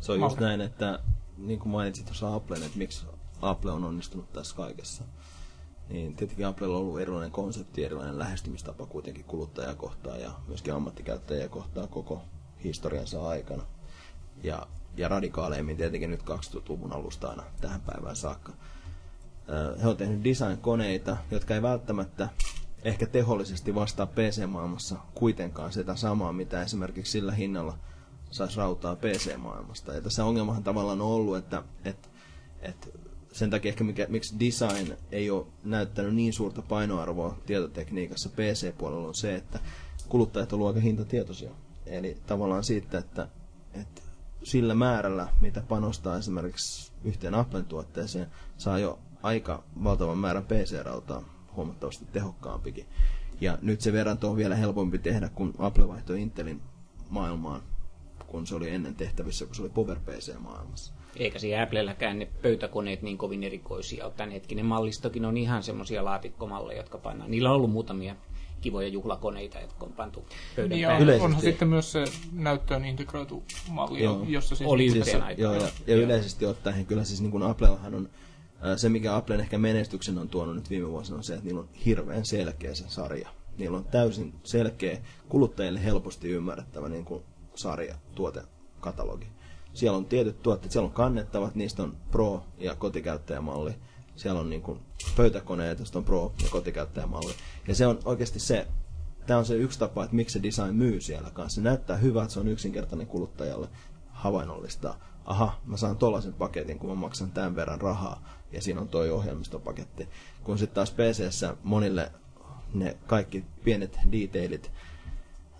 [0.00, 0.98] Se on just näin, että
[1.36, 3.06] niin kuin mainitsit tuossa Applen, että miksi
[3.42, 5.04] Apple on onnistunut tässä kaikessa
[5.92, 11.48] niin tietenkin Applella on ollut erilainen konsepti, erilainen lähestymistapa kuitenkin kuluttajaa kohtaan ja myöskin ammattikäyttäjiä
[11.48, 12.22] kohtaan koko
[12.64, 13.62] historiansa aikana.
[14.42, 18.52] Ja, ja radikaaleimmin tietenkin nyt 2000-luvun alusta aina tähän päivään saakka.
[19.82, 22.28] He on tehnyt design-koneita, jotka ei välttämättä
[22.84, 27.78] ehkä tehollisesti vastaa PC-maailmassa kuitenkaan sitä samaa, mitä esimerkiksi sillä hinnalla
[28.30, 29.94] saisi rautaa PC-maailmasta.
[29.94, 32.08] Ja tässä ongelmahan tavallaan on ollut, että, että,
[32.62, 32.88] että
[33.32, 39.14] sen takia ehkä mikä, miksi design ei ole näyttänyt niin suurta painoarvoa tietotekniikassa PC-puolella on
[39.14, 39.60] se, että
[40.08, 41.50] kuluttajat ovat aika hintatietoisia.
[41.86, 43.28] Eli tavallaan siitä, että,
[43.74, 44.02] että
[44.42, 48.26] sillä määrällä, mitä panostaa esimerkiksi yhteen Applen tuotteeseen,
[48.58, 51.22] saa jo aika valtavan määrän PC-rautaa
[51.56, 52.86] huomattavasti tehokkaampikin.
[53.40, 56.60] Ja nyt se verranto on vielä helpompi tehdä, kun Apple vaihtoi Intelin
[57.10, 57.62] maailmaan,
[58.26, 60.92] kun se oli ennen tehtävissä, kun se oli Power PC-maailmassa.
[61.16, 64.12] Eikä siinä Applelläkään ne pöytäkoneet niin kovin erikoisia ole.
[64.16, 67.30] Tämänhetkinen mallistokin on ihan semmoisia laatikkomalleja, jotka pannaan.
[67.30, 68.16] Niillä on ollut muutamia
[68.60, 70.24] kivoja juhlakoneita, jotka on pantu
[70.56, 71.20] pöydän ja päälle.
[71.20, 74.24] Onhan sitten myös se näyttöön integroitu malli, joo.
[74.28, 74.70] jossa siis...
[74.70, 78.08] Oli siis, joo, ja, ja yleisesti ottaen kyllä siis niin kuin Applellahan on
[78.76, 81.68] se, mikä Applen ehkä menestyksen on tuonut nyt viime vuosina, on se, että niillä on
[81.86, 83.28] hirveän selkeä se sarja.
[83.58, 84.98] Niillä on täysin selkeä,
[85.28, 87.22] kuluttajille helposti ymmärrettävä niin kuin
[87.54, 89.26] sarja, tuotekatalogi.
[89.74, 93.74] Siellä on tietyt tuotteet, siellä on kannettavat, niistä on Pro- ja kotikäyttäjämalli.
[94.16, 94.80] Siellä on niin kuin
[95.16, 97.32] pöytäkoneet, joista on Pro- ja kotikäyttäjämalli.
[97.68, 98.66] Ja se on oikeasti se,
[99.26, 101.54] tämä on se yksi tapa, että miksi se design myy siellä kanssa.
[101.54, 103.68] Se näyttää hyvältä, se on yksinkertainen kuluttajalle
[104.10, 104.98] havainnollistaa.
[105.24, 109.10] Aha, mä saan tollaisen paketin, kun mä maksan tämän verran rahaa, ja siinä on toi
[109.10, 110.08] ohjelmistopaketti.
[110.44, 112.12] Kun sitten taas pc monille
[112.74, 114.70] ne kaikki pienet detailit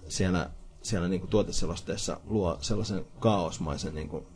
[0.08, 0.50] siellä,
[0.82, 4.26] siellä niin kuin tuoteselosteessa luo sellaisen kaosmaisen niin kuin,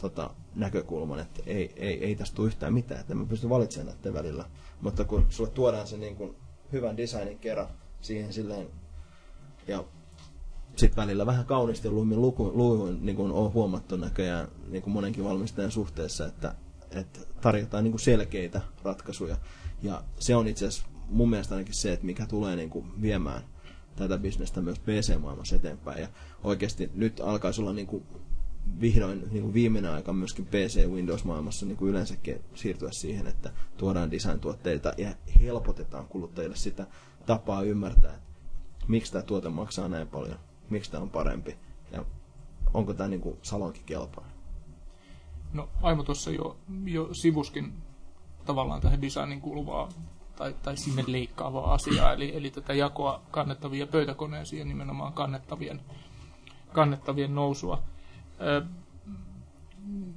[0.00, 4.14] tota, näkökulman, että ei, ei, ei tästä tule yhtään mitään, että mä pystyn valitsemaan näiden
[4.14, 4.44] välillä.
[4.80, 6.36] Mutta kun sulle tuodaan se niin kuin,
[6.72, 7.68] hyvän designin kerran
[8.00, 8.68] siihen silleen,
[9.66, 9.84] ja
[10.76, 15.70] sitten välillä vähän kaunisteluimmin luku, luvuin niin kuin on huomattu näköjään niin kuin monenkin valmistajan
[15.70, 16.54] suhteessa, että,
[16.90, 19.36] että tarjotaan niin kuin selkeitä ratkaisuja.
[19.82, 23.42] Ja se on itse asiassa mun mielestä ainakin se, että mikä tulee niin kuin viemään
[23.96, 26.00] tätä bisnestä myös PC-maailmassa eteenpäin.
[26.00, 26.08] Ja
[26.44, 28.04] oikeasti nyt alkaisi olla niin kuin
[28.80, 34.10] vihdoin niin kuin viimeinen aika myöskin PC Windows-maailmassa niin kuin yleensäkin siirtyä siihen, että tuodaan
[34.10, 36.86] design-tuotteita ja helpotetaan kuluttajille sitä
[37.26, 40.38] tapaa ymmärtää, että miksi tämä tuote maksaa näin paljon,
[40.70, 41.56] miksi tämä on parempi
[41.92, 42.04] ja
[42.74, 44.28] onko tämä niin salonkin kelpaa.
[45.52, 47.72] No Aimo tuossa jo, jo sivuskin
[48.46, 49.88] tavallaan tähän designin kuuluvaa
[50.40, 55.80] tai, tai sinne leikkaavaa asiaa, eli, eli tätä jakoa kannettavia pöytäkoneisiin ja nimenomaan kannettavien,
[56.72, 57.82] kannettavien nousua.
[58.40, 58.62] Ö,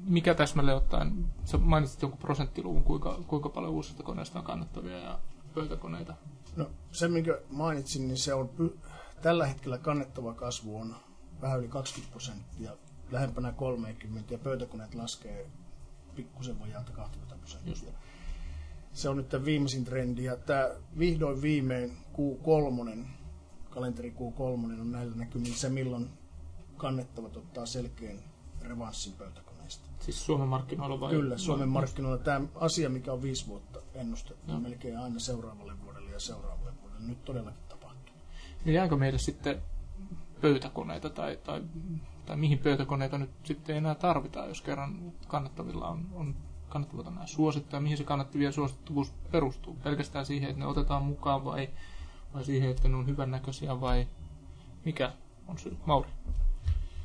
[0.06, 5.20] mikä täsmälleen ottaen, sä mainitsit jonkun prosenttiluvun, kuinka, kuinka paljon uusista koneista on kannettavia ja
[5.56, 6.14] pöytäkoneita?
[6.56, 8.78] No se, minkä mainitsin, niin se on py-
[9.22, 10.96] tällä hetkellä kannettava kasvu on
[11.42, 12.72] vähän yli 20 prosenttia,
[13.12, 15.48] lähempänä 30 ja pöytäkoneet laskee
[16.16, 17.72] pikkusen vajaata 20 prosenttia.
[17.72, 18.13] Just.
[18.94, 23.06] Se on nyt tämä viimeisin trendi ja tämä vihdoin viimein Q3,
[23.70, 24.42] kalenteri Q3
[24.82, 26.10] on näillä näkymin se, milloin
[26.78, 28.20] kannettavat ottaa selkeän
[28.62, 29.90] revanssin pöytäkoneista.
[30.00, 31.12] Siis Suomen markkinoilla vai?
[31.12, 32.18] Kyllä, Suomen markkinoilla.
[32.18, 34.60] Tämä asia, mikä on viisi vuotta ennustettu, no.
[34.60, 37.08] melkein aina seuraavalle vuodelle ja seuraavalle vuodelle.
[37.08, 38.16] Nyt todellakin tapahtuu.
[38.66, 39.62] Niin jääkö meille sitten
[40.42, 41.64] pöytäkoneita tai, tai,
[42.26, 46.36] tai mihin pöytäkoneita nyt sitten enää tarvitaan, jos kerran kannattavilla on, on
[46.74, 49.78] kannattavuutta nämä suosittaa, mihin se kannattavien suosittuvuus perustuu?
[49.84, 51.70] Pelkästään siihen, että ne otetaan mukaan vai,
[52.34, 54.08] vai siihen, että ne on hyvännäköisiä vai
[54.86, 55.14] mikä
[55.48, 55.78] on syy?
[55.86, 56.10] Mauri?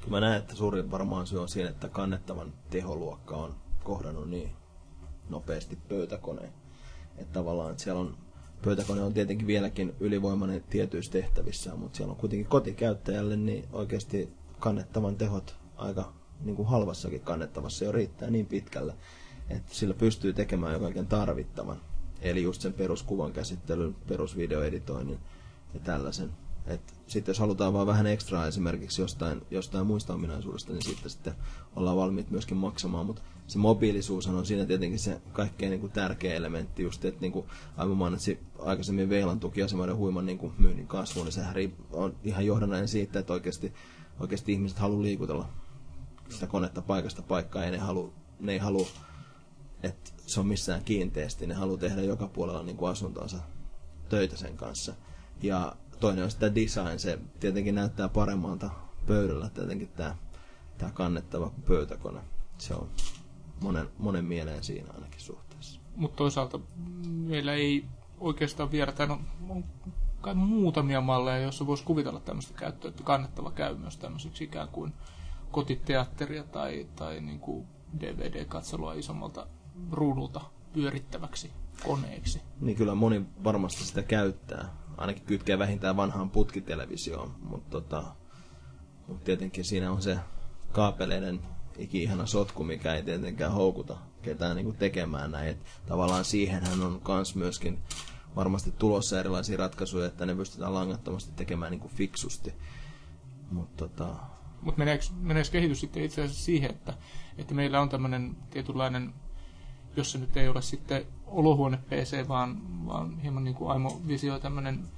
[0.01, 3.55] Kyllä mä näen, että suurin varmaan syy on siinä, että kannettavan teholuokka on
[3.85, 4.51] kohdannut niin
[5.29, 6.53] nopeasti pöytäkoneen.
[7.19, 8.17] Että tavallaan, että siellä on
[8.65, 15.17] pöytäkone on tietenkin vieläkin ylivoimainen tietyissä tehtävissä, mutta siellä on kuitenkin kotikäyttäjälle niin oikeasti kannettavan
[15.17, 18.95] tehot aika niin kuin halvassakin kannettavassa jo riittää niin pitkälle,
[19.49, 21.81] että sillä pystyy tekemään jo kaiken tarvittavan.
[22.21, 25.19] Eli just sen peruskuvan käsittelyn, perusvideoeditoinnin
[25.75, 26.31] ja tällaisen.
[27.07, 31.35] Sitten jos halutaan vaan vähän ekstraa esimerkiksi jostain, jostain muista ominaisuudesta, niin sitten, sitten
[31.77, 33.07] ollaan valmiit myöskin maksamaan.
[33.07, 37.33] Mutta se mobiilisuus on siinä tietenkin se kaikkein niin kuin tärkeä elementti, just että niin
[37.33, 41.55] kuin aivan mainitsin aikaisemmin Veilan tukiasemoiden huiman niin kuin myynnin kasvu, niin sehän
[41.93, 43.73] on ihan johdannainen siitä, että oikeasti,
[44.21, 45.49] oikeasti ihmiset haluaa liikutella
[46.29, 48.87] sitä konetta paikasta paikkaan ja ne, halu, ne ei halua,
[49.83, 53.39] että se on missään kiinteästi, ne haluaa tehdä joka puolella niin kuin asuntonsa
[54.09, 54.95] töitä sen kanssa.
[55.43, 58.71] Ja toinen on sitä design, se tietenkin näyttää paremmalta
[59.07, 60.17] pöydällä tietenkin tämä,
[60.79, 62.21] tämä kannettava pöytäkone.
[62.59, 62.89] Se on
[63.61, 65.81] monen, monen mieleen siinä ainakin suhteessa.
[65.97, 66.61] Mutta toisaalta
[67.07, 67.85] meillä ei
[68.21, 69.65] oikeastaan vielä, tai no, on
[70.21, 74.93] kai muutamia malleja, joissa voisi kuvitella tämmöistä käyttöä, että kannettava käy myös tämmöiseksi ikään kuin
[75.51, 77.67] kotiteatteria tai, tai niin kuin
[78.01, 79.47] DVD-katselua isommalta
[79.93, 80.41] ruudulta
[80.73, 81.51] pyörittäväksi
[81.85, 82.43] koneeksi.
[82.61, 84.77] Niin kyllä moni varmasti sitä käyttää.
[84.97, 88.05] Ainakin kytkee vähintään vanhaan putkitelevisioon, mutta tota,
[89.07, 90.19] mut tietenkin siinä on se
[90.73, 91.41] kaapeleiden
[91.79, 95.49] iki-ihana sotku, mikä ei tietenkään houkuta ketään niin tekemään näin.
[95.49, 97.79] Et tavallaan siihenhän on kans myöskin
[98.37, 102.55] varmasti tulossa erilaisia ratkaisuja, että ne pystytään langattomasti tekemään niin fiksusti.
[103.51, 104.17] Mutta tota...
[104.63, 106.95] Mut meneekö, meneekö kehitys sitten itse asiassa siihen, että,
[107.39, 109.15] että meillä on tämmöinen tietynlainen,
[109.97, 114.41] jos se nyt ei ole sitten olohuone PC, vaan, vaan hieman niin kuin Aimo visioi
[114.41, 114.89] tämmöinen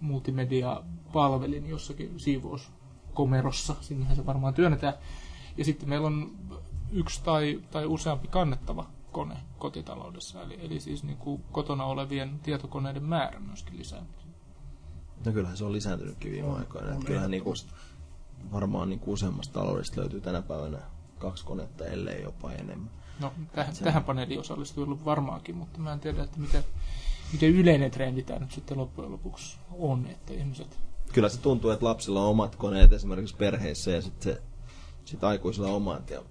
[0.00, 4.94] multimedia-palvelin jossakin siivouskomerossa, sinnehän se varmaan työnnetään,
[5.56, 6.30] ja sitten meillä on
[6.92, 13.04] yksi tai, tai useampi kannettava kone kotitaloudessa, eli, eli siis niin kuin kotona olevien tietokoneiden
[13.04, 14.22] määrä myöskin lisääntyy.
[15.26, 16.96] No kyllähän se on lisääntynytkin viime aikoina.
[16.96, 17.56] On, kyllähän niin kuin,
[18.52, 20.78] varmaan niin kuin useammasta taloudesta löytyy tänä päivänä
[21.18, 22.90] kaksi konetta, ellei jopa enemmän.
[23.20, 23.84] No, tähän, se...
[23.84, 26.64] tähän paneeliin osallistuu varmaankin, mutta mä en tiedä, että miten,
[27.32, 30.78] miten yleinen trendi tämä nyt sitten loppujen lopuksi on, että ihmiset...
[31.12, 34.42] Kyllä se tuntuu, että lapsilla on omat koneet esimerkiksi perheissä ja sitten se
[35.04, 36.22] sitten aikuisilla omat ja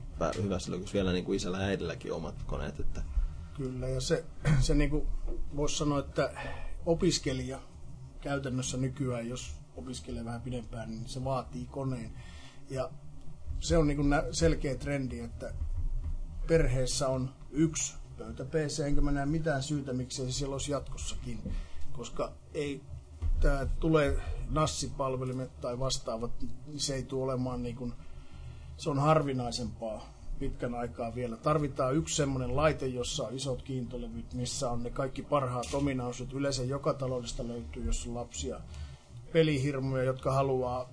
[0.43, 2.79] hyvässä lykyssä vielä niin kuin isällä ja äidilläkin omat koneet.
[2.79, 3.01] Että...
[3.57, 4.25] Kyllä, ja se,
[4.59, 5.07] se niin kuin
[5.55, 6.31] voisi sanoa, että
[6.85, 7.59] opiskelija
[8.21, 12.11] käytännössä nykyään, jos opiskelee vähän pidempään, niin se vaatii koneen.
[12.69, 12.89] Ja
[13.59, 15.53] se on niin kuin selkeä trendi, että
[16.47, 21.54] perheessä on yksi pöytä PC, enkä mä näe mitään syytä, miksei se siellä olisi jatkossakin,
[21.91, 22.82] koska ei
[23.39, 24.17] tämä tulee
[24.49, 26.32] NAS-palvelimet tai vastaavat,
[26.67, 27.93] niin se ei tule olemaan niin kuin,
[28.77, 31.38] se on harvinaisempaa pitkän aikaa vielä.
[31.38, 36.34] Tarvitaan yksi semmoinen laite, jossa on isot kiintolevyt, missä on ne kaikki parhaat ominaisuudet.
[36.34, 38.60] Yleensä joka taloudesta löytyy, jos on lapsia,
[39.34, 40.89] pelihirmuja, jotka haluaa,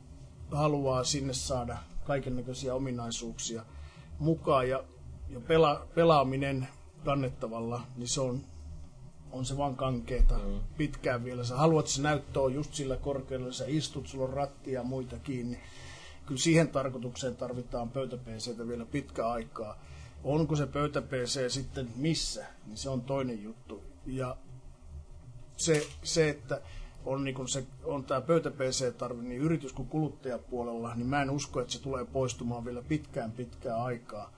[0.50, 3.64] haluaa sinne saada kaikennäköisiä ominaisuuksia
[4.18, 4.68] mukaan.
[4.68, 4.84] Ja,
[5.30, 6.68] ja pela, pelaaminen
[7.04, 8.40] kannettavalla, niin se on,
[9.32, 10.60] on se vaan kankeeta mm.
[10.76, 11.44] pitkään vielä.
[11.44, 14.82] Sä haluat, että se näyttö on just sillä korkeudella, sä istut, sulla on rattia ja
[14.82, 15.60] muita kiinni
[16.28, 18.16] kyllä siihen tarkoitukseen tarvitaan pöytä
[18.68, 19.78] vielä pitkä aikaa.
[20.24, 21.02] Onko se pöytä
[21.48, 23.82] sitten missä, niin se on toinen juttu.
[24.06, 24.36] Ja
[25.56, 26.60] se, se että
[27.04, 31.60] on, niin se, on tämä pöytä PC-tarve niin yritys- kuin kuluttajapuolella, niin mä en usko,
[31.60, 34.32] että se tulee poistumaan vielä pitkään pitkään aikaa.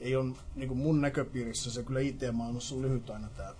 [0.00, 3.54] Ei on niin kuin mun näköpiirissä, se kyllä IT-maailmassa on lyhyt aina tämä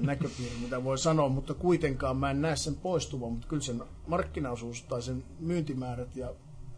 [0.00, 4.82] näköpiiri, mitä voi sanoa, mutta kuitenkaan mä en näe sen poistuvan, mutta kyllä sen markkinaosuus
[4.82, 6.32] tai sen myyntimäärät ja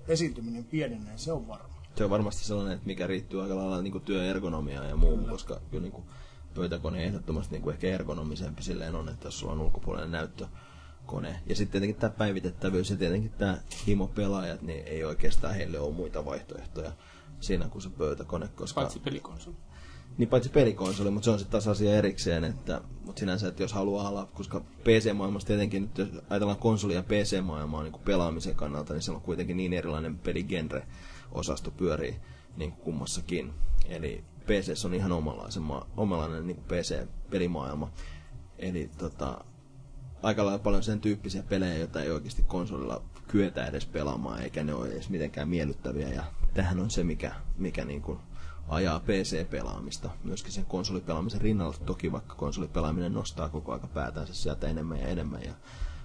[0.09, 1.76] esiintyminen pienenee, se on varma.
[1.96, 5.82] Se on varmasti sellainen, että mikä riittyy aika lailla niin työergonomiaan ja muuhun, koska kyllä
[5.82, 6.04] niin kuin
[6.54, 11.40] pöytäkone ehdottomasti niin kuin ehkä ergonomisempi silleen on, että jos sulla on ulkopuolinen näyttökone.
[11.46, 16.24] Ja sitten tietenkin tämä päivitettävyys ja tietenkin tämä himo-pelaajat, niin ei oikeastaan heille ole muita
[16.24, 16.92] vaihtoehtoja
[17.40, 18.49] siinä kuin se pöytäkone.
[18.49, 18.81] Koska...
[18.81, 19.57] Paitsi pelikonsoli.
[20.18, 23.72] Niin paitsi pelikonsoli, mutta se on sitten taas asia erikseen, että, mutta sinänsä, että jos
[23.72, 29.03] haluaa olla, koska PC-maailmassa tietenkin, nyt jos ajatellaan konsoli- ja PC-maailmaa niin pelaamisen kannalta, niin
[29.03, 32.16] se on kuitenkin niin erilainen peligenre-osasto pyörii
[32.57, 33.53] niin kuin kummassakin.
[33.88, 35.62] Eli PC on ihan omanlaisen,
[35.96, 37.90] omanlainen niin PC-pelimaailma.
[38.59, 39.44] Eli tota,
[40.22, 44.75] aika lailla paljon sen tyyppisiä pelejä, joita ei oikeasti konsolilla kyetä edes pelaamaan, eikä ne
[44.75, 46.09] ole edes mitenkään miellyttäviä.
[46.09, 46.25] Ja
[46.56, 48.18] tähän on se, mikä, mikä niin kuin
[48.68, 51.74] ajaa PC-pelaamista myöskin sen konsolipelaamisen rinnalla.
[51.86, 55.52] Toki vaikka konsolipelaaminen nostaa koko aika päätänsä sieltä enemmän ja enemmän ja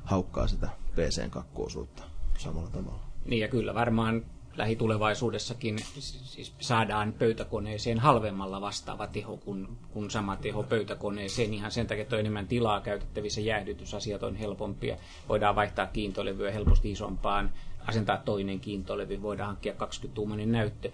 [0.04, 2.04] haukkaa sitä PCn kakkuosuutta
[2.38, 3.04] samalla tavalla.
[3.26, 10.64] Niin ja kyllä varmaan lähitulevaisuudessakin siis saadaan pöytäkoneeseen halvemmalla vastaava teho kuin, kuin sama teho
[10.64, 11.54] pöytäkoneeseen.
[11.54, 14.98] Ihan sen takia, että on enemmän tilaa käytettävissä, jäähdytysasiat on helpompia.
[15.30, 17.54] Voidaan vaihtaa kiintolevyä helposti isompaan,
[17.88, 20.92] asentaa toinen kiintolevy, voidaan hankkia 20-tuumainen näyttö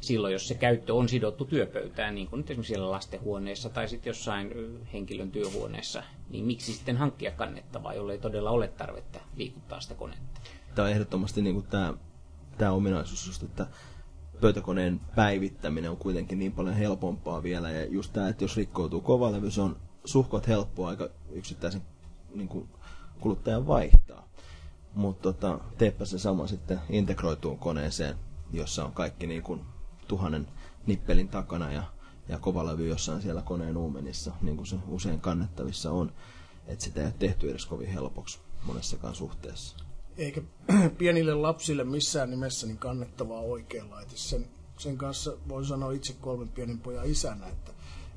[0.00, 4.10] silloin, jos se käyttö on sidottu työpöytään, niin kuin nyt esimerkiksi siellä lastenhuoneessa tai sitten
[4.10, 4.50] jossain
[4.92, 10.40] henkilön työhuoneessa, niin miksi sitten hankkia kannettavaa, jollei todella ole tarvetta liikuttaa sitä konetta?
[10.74, 11.94] Tämä on ehdottomasti niin kuin tämä,
[12.58, 13.66] tämä ominaisuus, just, että
[14.40, 17.70] pöytäkoneen päivittäminen on kuitenkin niin paljon helpompaa vielä.
[17.70, 21.82] Ja just tämä, että jos rikkoutuu kovalevy, se on suhkot helppoa aika yksittäisen
[22.34, 22.68] niin kuin
[23.20, 24.23] kuluttajan vaihtaa.
[24.94, 28.16] Mutta tota, teepä se sama sitten integroituun koneeseen,
[28.52, 29.60] jossa on kaikki niin kuin
[30.08, 30.46] tuhannen
[30.86, 31.82] nippelin takana ja,
[32.28, 36.12] ja kovalevy jossain siellä koneen uumenissa, niin kuin se usein kannettavissa on.
[36.66, 39.76] Että sitä ei ole tehty edes kovin helpoksi monessakaan suhteessa.
[40.16, 40.42] Eikä
[40.98, 44.16] pienille lapsille missään nimessä niin kannettavaa oikea laite.
[44.16, 44.46] Sen,
[44.78, 47.72] sen kanssa voi sanoa itse kolmen pienen pojan isänä, että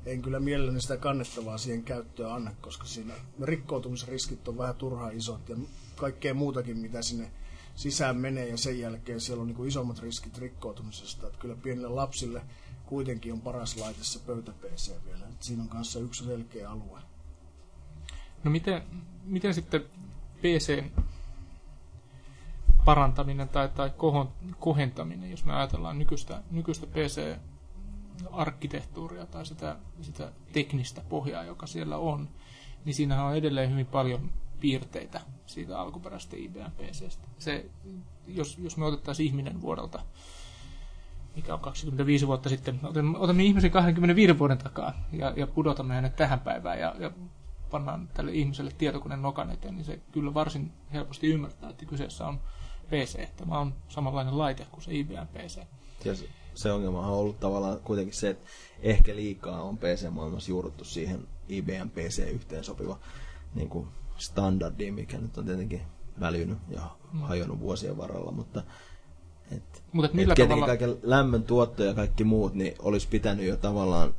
[0.06, 5.48] en kyllä mielelläni sitä kannettavaa siihen käyttöön anna, koska siinä rikkoutumisriskit on vähän turhaa isot
[5.48, 5.56] ja
[5.98, 7.30] kaikkea muutakin, mitä sinne
[7.74, 11.26] sisään menee ja sen jälkeen siellä on niin kuin isommat riskit rikkoutumisesta.
[11.26, 12.42] Että kyllä pienille lapsille
[12.86, 15.28] kuitenkin on paras laite se pöytä PC vielä.
[15.28, 17.00] Että siinä on kanssa yksi selkeä alue.
[18.44, 18.82] No miten,
[19.24, 19.84] miten sitten
[20.42, 20.84] PC
[22.84, 31.00] parantaminen tai, tai kohon, kohentaminen, jos me ajatellaan nykyistä, nykyistä PC-arkkitehtuuria tai sitä, sitä teknistä
[31.08, 32.28] pohjaa, joka siellä on,
[32.84, 37.28] niin siinähän on edelleen hyvin paljon piirteitä siitä alkuperäisestä IBM PCstä.
[37.38, 37.66] Se,
[38.26, 40.00] jos, jos me otettaisiin ihminen vuodelta,
[41.36, 46.16] mikä on 25 vuotta sitten, otamme, otamme ihmisen 25 vuoden takaa ja, ja pudotamme hänet
[46.16, 47.10] tähän päivään ja, ja
[47.70, 52.40] pannaan tälle ihmiselle tietokoneen nokan eteen, niin se kyllä varsin helposti ymmärtää, että kyseessä on
[52.88, 53.28] PC.
[53.36, 55.60] Tämä on samanlainen laite kuin se IBM PC.
[56.04, 58.46] Ja se, se ongelma on ollut tavallaan kuitenkin se, että
[58.80, 62.98] ehkä liikaa on PC-maailmassa juurruttu siihen IBM PC sopiva
[63.54, 63.88] niin kuin
[64.18, 65.82] standardiin, mikä nyt on tietenkin
[66.20, 66.80] välynyt ja
[67.12, 67.20] mm.
[67.20, 68.62] hajonnut vuosien varrella, mutta
[69.52, 70.66] et, Mut et millä et tavalla...
[70.66, 74.14] kaiken lämmön tuotto ja kaikki muut, niin olisi pitänyt jo tavallaan,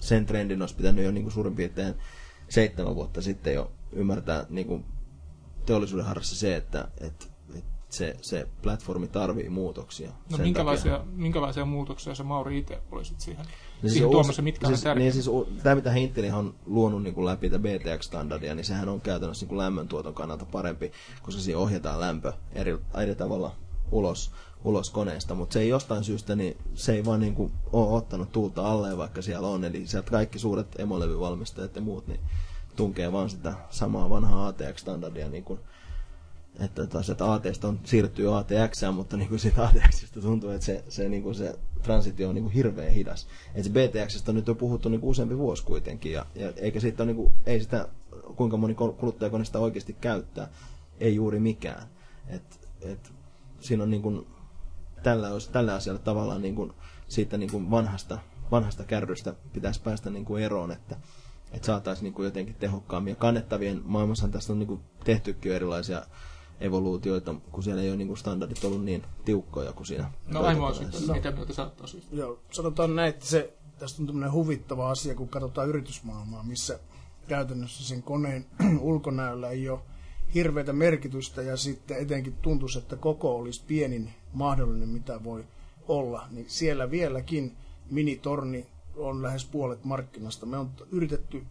[0.00, 1.94] sen trendin olisi pitänyt jo niin kuin suurin piirtein
[2.48, 4.84] seitsemän vuotta sitten jo ymmärtää niin kuin
[5.66, 10.12] teollisuuden harrassa se, että, että, että se, se platformi tarvii muutoksia.
[10.30, 11.12] No minkälaisia, takia...
[11.12, 13.46] minkälaisia muutoksia se Mauri itse olisit siihen
[13.82, 15.30] niin siihen tuomassa, mitkä siis, on niin siis,
[15.62, 19.48] Tämä, mitä Intel on luonut niin kuin läpi tätä BTX-standardia, niin sehän on käytännössä niin
[19.48, 20.92] kuin lämmöntuoton kannalta parempi,
[21.22, 23.54] koska siinä ohjataan lämpö eri, eri tavalla
[23.90, 24.32] ulos,
[24.64, 28.32] ulos koneesta, mutta se ei jostain syystä, niin se ei vaan niin kuin ole ottanut
[28.32, 29.64] tuulta alle, vaikka siellä on.
[29.64, 32.20] Eli sieltä kaikki suuret emolevyvalmistajat ja muut, niin
[32.76, 35.60] tunkee vaan sitä samaa vanhaa ATX-standardia niin kuin
[36.60, 40.84] että taas, että ATsta on siirtyy ATX, mutta niin kuin siitä ATXista tuntuu, että se,
[40.88, 43.26] se, niin kuin se transitio on niin kuin hirveän hidas.
[43.54, 46.80] että se BTXstä on nyt on puhuttu niin kuin useampi vuosi kuitenkin, ja, ja eikä
[46.80, 47.88] siitä ole, niin kuin, ei sitä,
[48.36, 50.48] kuinka moni kuluttajakone sitä oikeasti käyttää,
[51.00, 51.88] ei juuri mikään.
[52.28, 53.12] Et, et,
[53.60, 54.26] siinä on niin kuin,
[55.02, 56.72] tällä, tällä asialla tavallaan niin kuin,
[57.08, 58.18] siitä niin kuin vanhasta,
[58.50, 60.96] vanhasta kärrystä pitäisi päästä niin kuin eroon, että,
[61.52, 63.10] että saataisiin niin kuin jotenkin tehokkaammin.
[63.10, 66.06] Ja kannettavien maailmassa tästä on niin kuin tehtykin erilaisia
[66.62, 70.12] evoluutioita, kun siellä ei ole niin standardit ollut niin tiukkoja kuin siinä.
[70.26, 70.74] No aivan
[71.06, 71.14] no.
[71.14, 71.70] mitä mieltä sä
[72.12, 76.78] Joo, sanotaan näin, että se, tästä on tämmöinen huvittava asia, kun katsotaan yritysmaailmaa, missä
[77.28, 78.46] käytännössä sen koneen
[78.80, 79.80] ulkonäöllä ei ole
[80.34, 85.44] hirveätä merkitystä ja sitten etenkin tuntuisi, että koko olisi pienin mahdollinen, mitä voi
[85.88, 87.56] olla, niin siellä vieläkin
[87.90, 90.46] minitorni on lähes puolet markkinasta.
[90.46, 91.46] Me on yritetty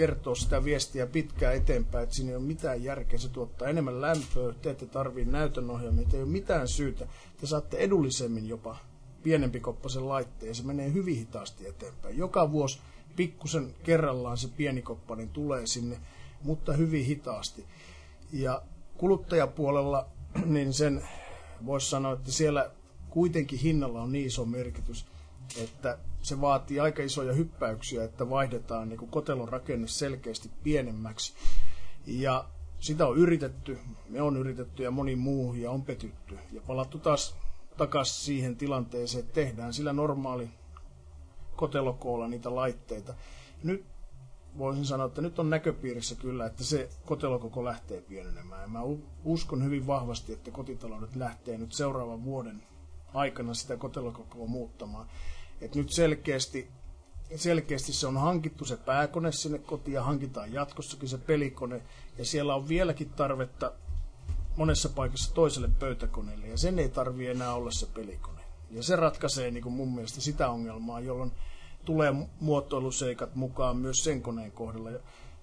[0.00, 4.54] kertoa sitä viestiä pitkään eteenpäin, että siinä ei ole mitään järkeä, se tuottaa enemmän lämpöä,
[4.62, 7.06] te ette tarvitse näytönohjelmia, ei ole mitään syytä.
[7.40, 8.76] Te saatte edullisemmin jopa
[9.22, 12.18] pienempi koppasen laitteen ja se menee hyvin hitaasti eteenpäin.
[12.18, 12.78] Joka vuosi
[13.16, 16.00] pikkusen kerrallaan se pieni koppanen tulee sinne,
[16.42, 17.64] mutta hyvin hitaasti.
[18.32, 18.62] Ja
[18.96, 20.06] kuluttajapuolella
[20.44, 21.08] niin sen
[21.66, 22.70] voisi sanoa, että siellä
[23.10, 25.06] kuitenkin hinnalla on niin iso merkitys,
[25.56, 31.34] että se vaatii aika isoja hyppäyksiä, että vaihdetaan niin kuin kotelon rakenne selkeästi pienemmäksi.
[32.06, 32.44] Ja
[32.80, 36.38] sitä on yritetty, me on yritetty ja moni muu ja on petytty.
[36.52, 37.36] Ja palattu taas
[37.76, 40.50] takaisin siihen tilanteeseen, että tehdään sillä normaali
[41.56, 43.14] kotelokoolla niitä laitteita.
[43.62, 43.84] Nyt
[44.58, 48.62] voisin sanoa, että nyt on näköpiirissä kyllä, että se kotelokoko lähtee pienenemään.
[48.62, 48.80] Ja mä
[49.24, 52.62] uskon hyvin vahvasti, että kotitaloudet lähtee nyt seuraavan vuoden
[53.14, 55.06] aikana sitä kotelokokoa muuttamaan.
[55.60, 56.68] Et nyt selkeästi,
[57.36, 61.82] selkeästi se on hankittu se pääkone sinne kotiin ja hankitaan jatkossakin se pelikone.
[62.18, 63.72] Ja siellä on vieläkin tarvetta
[64.56, 68.40] monessa paikassa toiselle pöytäkoneelle ja sen ei tarvi enää olla se pelikone.
[68.70, 71.32] Ja se ratkaisee niin kuin mun mielestä sitä ongelmaa, jolloin
[71.84, 74.90] tulee muotoiluseikat mukaan myös sen koneen kohdalla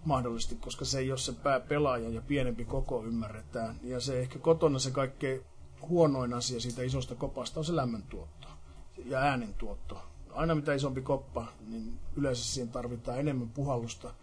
[0.05, 3.79] mahdollisesti, koska se ei ole se pääpelaaja ja pienempi koko ymmärretään.
[3.83, 5.41] Ja se ehkä kotona se kaikkein
[5.81, 8.36] huonoin asia siitä isosta kopasta on se lämmöntuotto
[9.05, 10.03] ja äänentuotto.
[10.33, 14.13] Aina mitä isompi koppa, niin yleensä siihen tarvitaan enemmän puhallusta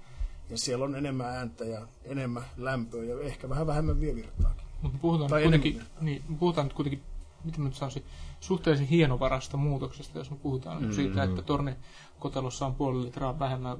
[0.51, 4.65] ja siellä on enemmän ääntä ja enemmän lämpöä ja ehkä vähän vähemmän vievirtaakin.
[4.83, 7.03] Mutta puhutaan, tai kuitenkin, niin, puhutaan nyt kuitenkin,
[7.45, 8.05] miten mä nyt sanoisin,
[8.41, 10.95] suhteellisen hienovarasta muutoksesta, jos me puhutaan mm-hmm.
[10.95, 13.79] siitä, että tornikotelossa on puoli litraa vähemmän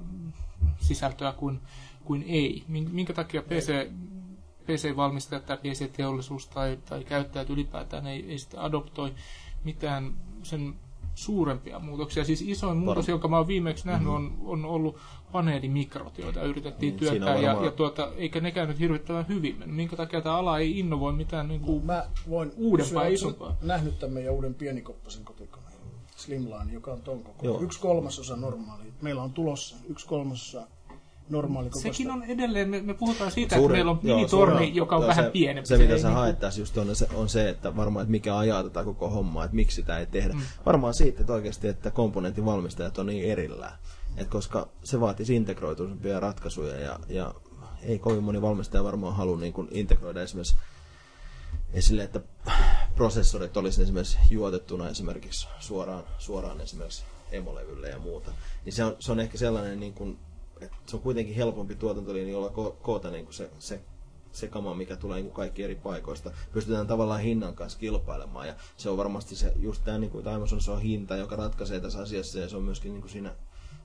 [0.79, 1.61] sisältöä kuin,
[2.05, 2.65] kuin ei.
[2.69, 3.91] Minkä takia PC,
[4.65, 9.15] PC-valmistajat tai PC-teollisuus tai, tai käyttäjät ylipäätään ei, ei sitä adoptoi
[9.65, 10.75] mitään sen
[11.15, 12.25] suurempia muutoksia.
[12.25, 14.49] Siis isoin muutos, jonka mä oon viimeksi nähnyt, mm-hmm.
[14.49, 14.97] on, on ollut
[15.33, 19.77] paneelimikrot, joita yritettiin niin, työttää, ja, ja tuota, eikä nekään nyt hirvittävän hyvin mennyt.
[19.77, 23.57] Minkä takia tämä ala ei innovoi mitään niin kuin mä voin uudempaa, isompaa?
[23.63, 25.75] nähnyt tämän meidän uuden pienikoppasen kotikoneen,
[26.17, 27.61] Slimline, joka on ton koko.
[27.61, 28.93] Yksi kolmasosa normaali.
[29.03, 30.67] Meillä on tulossa yksi kolmasosa
[31.29, 31.89] normaali kokosta.
[31.89, 35.03] Sekin on edelleen, me, me puhutaan siitä, Suurin, että meillä on minitorni, joo, joka on
[35.03, 35.69] joo, vähän se, pienempi.
[35.69, 38.11] Se, se mitä sä niin haet tässä just on se, on se, että varmaan, että
[38.11, 40.33] mikä ajaa tätä koko hommaa, että miksi sitä ei tehdä.
[40.33, 40.41] Mm.
[40.67, 43.79] Varmaan siitä, että oikeasti, että komponentin valmistajat on niin erillään.
[44.17, 47.35] Et koska se vaatisi integroituisempia ratkaisuja ja, ja
[47.83, 50.57] ei kovin moni valmistaja varmaan halua niin kuin integroida esimerkiksi
[51.73, 52.21] esille, että
[52.95, 58.31] prosessorit olisi esimerkiksi juotettuna esimerkiksi suoraan, suoraan esimerkiksi emolevylle ja muuta.
[58.65, 60.19] Niin se on, se on ehkä sellainen niin kuin
[60.65, 63.81] että se on kuitenkin helpompi tuotantolinjoilla ko- koota niin kuin se, se,
[64.33, 66.31] se kama, mikä tulee niin kuin kaikki eri paikoista.
[66.53, 70.47] Pystytään tavallaan hinnan kanssa kilpailemaan ja se on varmasti se, just tämä, niin kuin Taimo
[70.47, 73.35] se on hinta, joka ratkaisee tässä asiassa ja se on myöskin niin kuin siinä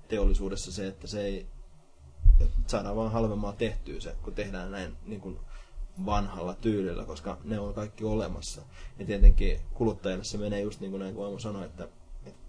[0.08, 1.48] teollisuudessa se, että se ei,
[2.40, 5.40] että saadaan vaan halvemmalla tehtyä se, kun tehdään näin niin kuin
[6.06, 8.62] vanhalla tyylillä, koska ne on kaikki olemassa.
[9.00, 11.88] Ja tietenkin kuluttajille se menee just niin kuin näin kuin Aimo sanoi, että,
[12.26, 12.40] että,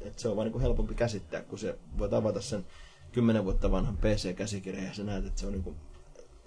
[0.00, 2.66] että se on vaan niin kuin helpompi käsittää, kun se voi avata sen
[3.12, 5.76] kymmenen vuotta vanhan PC-käsikirjan ja sä näet, että se on niin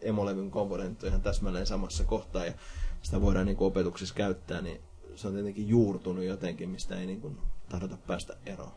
[0.01, 2.54] emolevyn komponentti ihan täsmälleen samassa kohtaa ja
[3.01, 4.82] sitä voidaan niin opetuksissa käyttää, niin
[5.15, 7.38] se on tietenkin juurtunut jotenkin, mistä ei niin kuin
[8.08, 8.71] päästä eroon.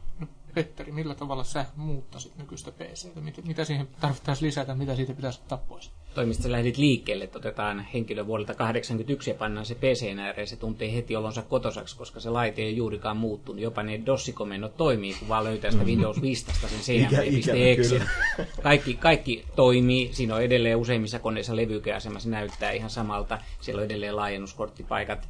[0.55, 3.21] Petteri, millä tavalla sä muuttaisit nykyistä PCtä?
[3.21, 5.91] Mitä, mitä siihen tarvittaisiin lisätä, mitä siitä pitäisi ottaa pois?
[6.15, 10.95] Toimista lähdit liikkeelle, että otetaan henkilö vuodelta 81 ja pannaan se PC ääreen, se tuntee
[10.95, 13.63] heti olonsa kotosaksi, koska se laite ei juurikaan muuttunut.
[13.63, 18.01] Jopa ne DOS-komennot toimii, kun vaan löytää sitä Windows Vistasta sen cmd.exe.
[18.63, 23.39] Kaikki, kaikki toimii, siinä on edelleen useimmissa koneissa levykeasema, se näyttää ihan samalta.
[23.61, 25.29] Siellä on edelleen laajennuskorttipaikat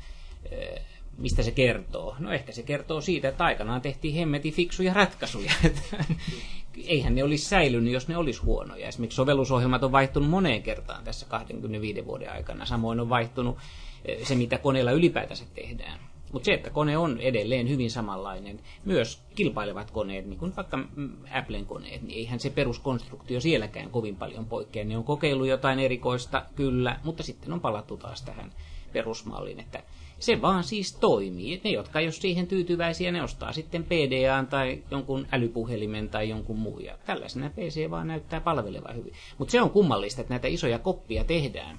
[1.18, 2.16] Mistä se kertoo?
[2.18, 5.52] No ehkä se kertoo siitä, että aikanaan tehtiin hemmeti fiksuja ratkaisuja.
[6.86, 8.88] Eihän ne olisi säilynyt, jos ne olisi huonoja.
[8.88, 12.66] Esimerkiksi sovellusohjelmat on vaihtunut moneen kertaan tässä 25 vuoden aikana.
[12.66, 13.56] Samoin on vaihtunut
[14.04, 16.00] eh, se, mitä koneella ylipäätänsä tehdään.
[16.32, 21.10] Mutta se, että kone on edelleen hyvin samanlainen, myös kilpailevat koneet, niin kuin vaikka mm,
[21.32, 24.84] Applen koneet, niin eihän se peruskonstruktio sielläkään kovin paljon poikkea.
[24.84, 28.52] Ne on kokeillut jotain erikoista, kyllä, mutta sitten on palattu taas tähän
[28.92, 29.82] perusmalliin, että
[30.18, 31.60] se vaan siis toimii.
[31.64, 36.84] Ne, jotka jos siihen tyytyväisiä, ne ostaa sitten PDAn tai jonkun älypuhelimen tai jonkun muun.
[36.84, 39.12] Ja tällaisena PC vaan näyttää palvelevan hyvin.
[39.38, 41.78] Mutta se on kummallista, että näitä isoja koppia tehdään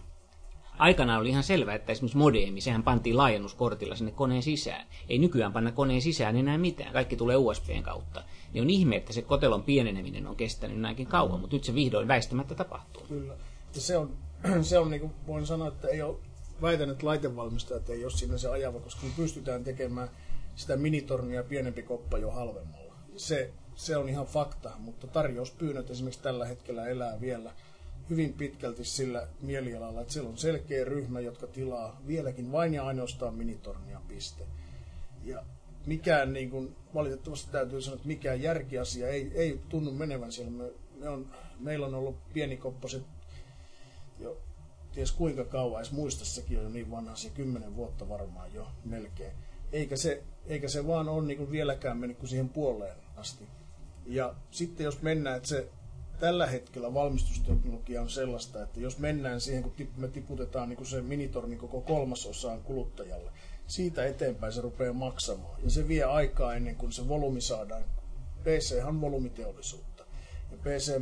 [0.79, 4.85] Aikanaan oli ihan selvää, että esimerkiksi modeemi, sehän pantiin laajennuskortilla sinne koneen sisään.
[5.09, 8.23] Ei nykyään panna koneen sisään enää mitään, kaikki tulee USBn kautta.
[8.53, 12.07] Niin on ihme, että se kotelon pieneneminen on kestänyt näinkin kauan, mutta nyt se vihdoin
[12.07, 13.03] väistämättä tapahtuu.
[13.09, 13.33] Kyllä.
[13.71, 14.11] Se on,
[14.61, 16.17] se on niin kuin voin sanoa, että ei ole,
[16.62, 20.10] väitän, että laitevalmistajat ei ole siinä se ajava, koska me pystytään tekemään
[20.55, 22.95] sitä minitornia pienempi koppa jo halvemmalla.
[23.16, 27.53] Se, se on ihan fakta, mutta tarjouspyynnöt esimerkiksi tällä hetkellä elää vielä–
[28.10, 33.36] hyvin pitkälti sillä mielialalla, että siellä on selkeä ryhmä, jotka tilaa vieläkin vain ja ainoastaan
[33.36, 34.43] minitornia piste.
[35.24, 35.43] Ja
[35.86, 40.51] mikään, niin kuin, valitettavasti täytyy sanoa, että mikään järkiasia ei, ei tunnu menevän siellä.
[40.51, 43.18] Me, me on, meillä on ollut pieni kopposet jo
[44.91, 48.67] ties kuinka kauan, edes muista sekin on jo niin vanha, se kymmenen vuotta varmaan jo
[48.85, 49.33] melkein.
[49.71, 53.47] Eikä se, eikä se vaan ole niin kuin vieläkään mennyt kuin siihen puoleen asti.
[54.05, 55.69] Ja sitten jos mennään, että se
[56.19, 61.01] tällä hetkellä valmistusteknologia on sellaista, että jos mennään siihen, kun me tiputetaan niin kuin se
[61.01, 63.31] minitorni koko kolmasosaan kuluttajalle,
[63.67, 65.63] siitä eteenpäin se rupeaa maksamaan.
[65.63, 67.83] Ja se vie aikaa ennen kuin se volyymi saadaan.
[68.43, 69.88] PC on volyymiteollisuutta.
[70.66, 70.93] Ja PC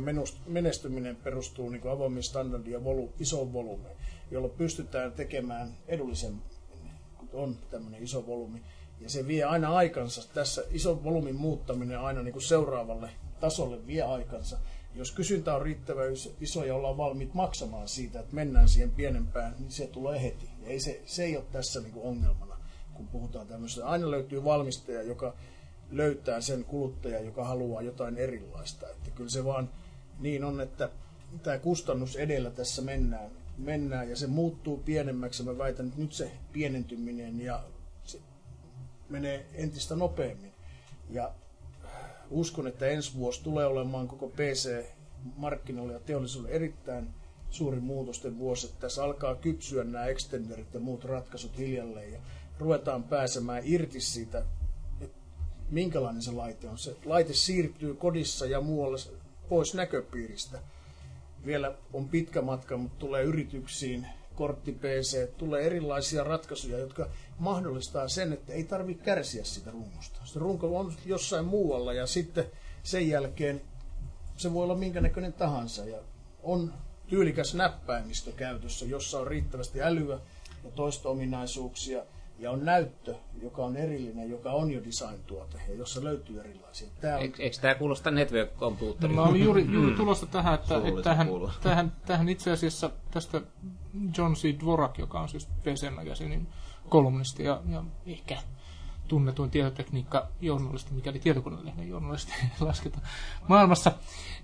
[0.46, 3.96] menestyminen perustuu niin avoimiin standardiin ja volu, isoon volyymeen,
[4.30, 6.34] jolla pystytään tekemään edullisen,
[7.18, 8.62] kun on tämmöinen iso volyymi.
[9.00, 10.28] Ja se vie aina aikansa.
[10.34, 14.58] Tässä ison volyymin muuttaminen aina niin kuin seuraavalle tasolle vie aikansa
[14.98, 16.06] jos kysyntä on riittävän
[16.40, 20.50] iso ja ollaan valmiit maksamaan siitä, että mennään siihen pienempään, niin se tulee heti.
[20.62, 22.56] Ei se, se ei ole tässä niin ongelmana,
[22.94, 23.86] kun puhutaan tämmöisestä.
[23.86, 25.34] Aina löytyy valmistaja, joka
[25.90, 28.88] löytää sen kuluttajan, joka haluaa jotain erilaista.
[28.88, 29.70] Että kyllä se vaan
[30.18, 30.90] niin on, että
[31.42, 35.42] tämä kustannus edellä tässä mennään, mennään ja se muuttuu pienemmäksi.
[35.42, 37.64] Mä väitän, että nyt se pienentyminen ja
[38.04, 38.20] se
[39.08, 40.52] menee entistä nopeammin.
[41.10, 41.34] Ja
[42.30, 47.08] uskon, että ensi vuosi tulee olemaan koko PC-markkinoille ja teollisuudelle erittäin
[47.50, 48.66] suuri muutosten vuosi.
[48.66, 52.18] Että tässä alkaa kypsyä nämä extenderit ja muut ratkaisut hiljalleen ja
[52.58, 54.44] ruvetaan pääsemään irti siitä,
[55.70, 56.78] minkälainen se laite on.
[56.78, 58.98] Se laite siirtyy kodissa ja muualle
[59.48, 60.58] pois näköpiiristä.
[61.46, 67.08] Vielä on pitkä matka, mutta tulee yrityksiin, kortti PC, tulee erilaisia ratkaisuja, jotka
[67.38, 70.20] mahdollistaa sen, että ei tarvitse kärsiä sitä rungosta.
[70.24, 72.44] Se runko on jossain muualla ja sitten
[72.82, 73.60] sen jälkeen
[74.36, 75.98] se voi olla minkä näköinen tahansa ja
[76.42, 76.72] on
[77.06, 80.20] tyylikäs näppäimistö käytössä, jossa on riittävästi älyä
[80.64, 82.02] ja toisto-ominaisuuksia
[82.38, 86.88] ja on näyttö, joka on erillinen, joka on jo design-tuote ja jossa löytyy erilaisia.
[87.00, 87.22] Tämä on...
[87.22, 89.16] Eikö, eikö tämä kuulosta network computerin?
[89.16, 91.28] No, mä olin juuri, juuri tulosta tähän, että, että tähän,
[91.62, 93.40] tähän, tähän, itse asiassa tästä
[94.18, 94.60] John C.
[94.60, 96.46] Dvorak, joka on siis PC Magazinein
[96.88, 98.38] kolumnisti ja, ja ehkä
[99.08, 102.98] tunnetuin tietotekniikka-journalisti, mikäli tietokonelehden journalisti lasketa
[103.48, 103.92] maailmassa,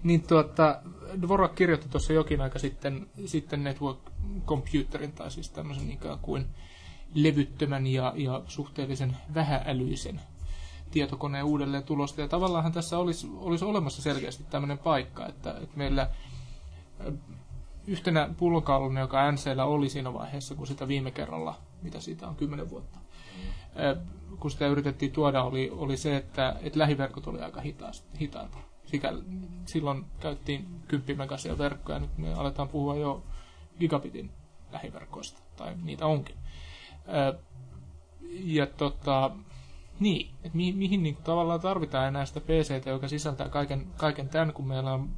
[0.02, 0.82] niin tuota,
[1.22, 3.98] Dvorak kirjoitti tuossa jokin aika sitten, sitten Network
[4.46, 6.46] Computerin, tai siis tämmöisen ikään kuin
[7.14, 10.20] levyttömän ja, ja suhteellisen vähäälyisen
[10.90, 12.20] tietokoneen uudelleen tulosta.
[12.20, 16.10] Ja tavallaan tässä olisi, olisi olemassa selkeästi tämmöinen paikka, että, että meillä
[17.86, 22.70] yhtenä pullonkauluna, joka NCllä oli siinä vaiheessa, kun sitä viime kerralla, mitä siitä on, kymmenen
[22.70, 22.98] vuotta,
[24.40, 27.62] kun sitä yritettiin tuoda, oli, oli se, että, että lähiverkot oli aika
[28.20, 28.58] hitaita.
[28.84, 29.12] Sikä,
[29.66, 33.22] silloin käyttiin 10 megasia verkkoja, nyt me aletaan puhua jo
[33.78, 34.30] gigabitin
[34.72, 36.36] lähiverkoista, tai niitä onkin.
[38.44, 39.30] Ja tota,
[40.00, 44.52] niin, että mi, mihin niin tavallaan tarvitaan enää sitä PCtä, joka sisältää kaiken, kaiken tämän,
[44.52, 45.10] kun meillä on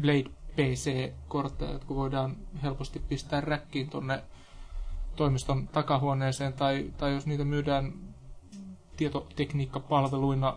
[0.00, 4.22] Blade PC-kortteja, jotka voidaan helposti pistää räkkiin tuonne
[5.16, 7.92] toimiston takahuoneeseen, tai, tai jos niitä myydään
[8.96, 10.56] tietotekniikkapalveluina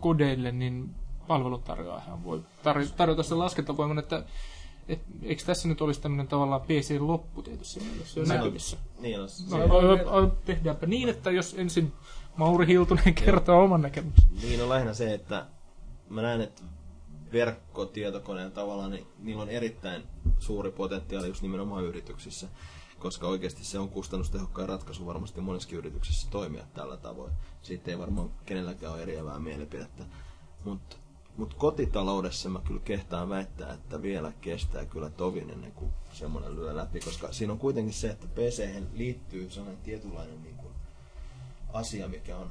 [0.00, 0.94] kodeille, niin
[1.26, 2.42] palveluntarjoajahan voi
[2.96, 4.24] tarjota sen laskentavoiman, että
[4.90, 8.76] et, eikö tässä nyt olisi tämmöinen tavallaan PC-loppu tietysti mielessä jo näkyvissä?
[9.00, 9.28] Niin on.
[9.48, 11.92] No, tehdäänpä niin, että jos ensin
[12.36, 14.30] Mauri Hiltunen kertoo oman näkemyksen.
[14.42, 15.46] Niin on lähinnä se, että
[16.08, 16.62] mä näen, että
[17.32, 20.02] verkkotietokoneen tavallaan, niin niillä on erittäin
[20.38, 22.48] suuri potentiaali just nimenomaan yrityksissä.
[22.98, 27.32] koska oikeasti se on kustannustehokkain ratkaisu varmasti monessa yrityksessä toimia tällä tavoin.
[27.62, 30.04] Siitä ei varmaan kenelläkään ole eriävää mielipidettä.
[30.64, 30.96] Mutta
[31.40, 36.76] mut kotitaloudessa mä kyllä kehtaan väittää, että vielä kestää kyllä tovin ennen kuin semmoinen lyö
[36.76, 40.74] läpi, koska siinä on kuitenkin se, että PC liittyy sellainen tietynlainen niin kuin
[41.72, 42.50] asia, mikä on,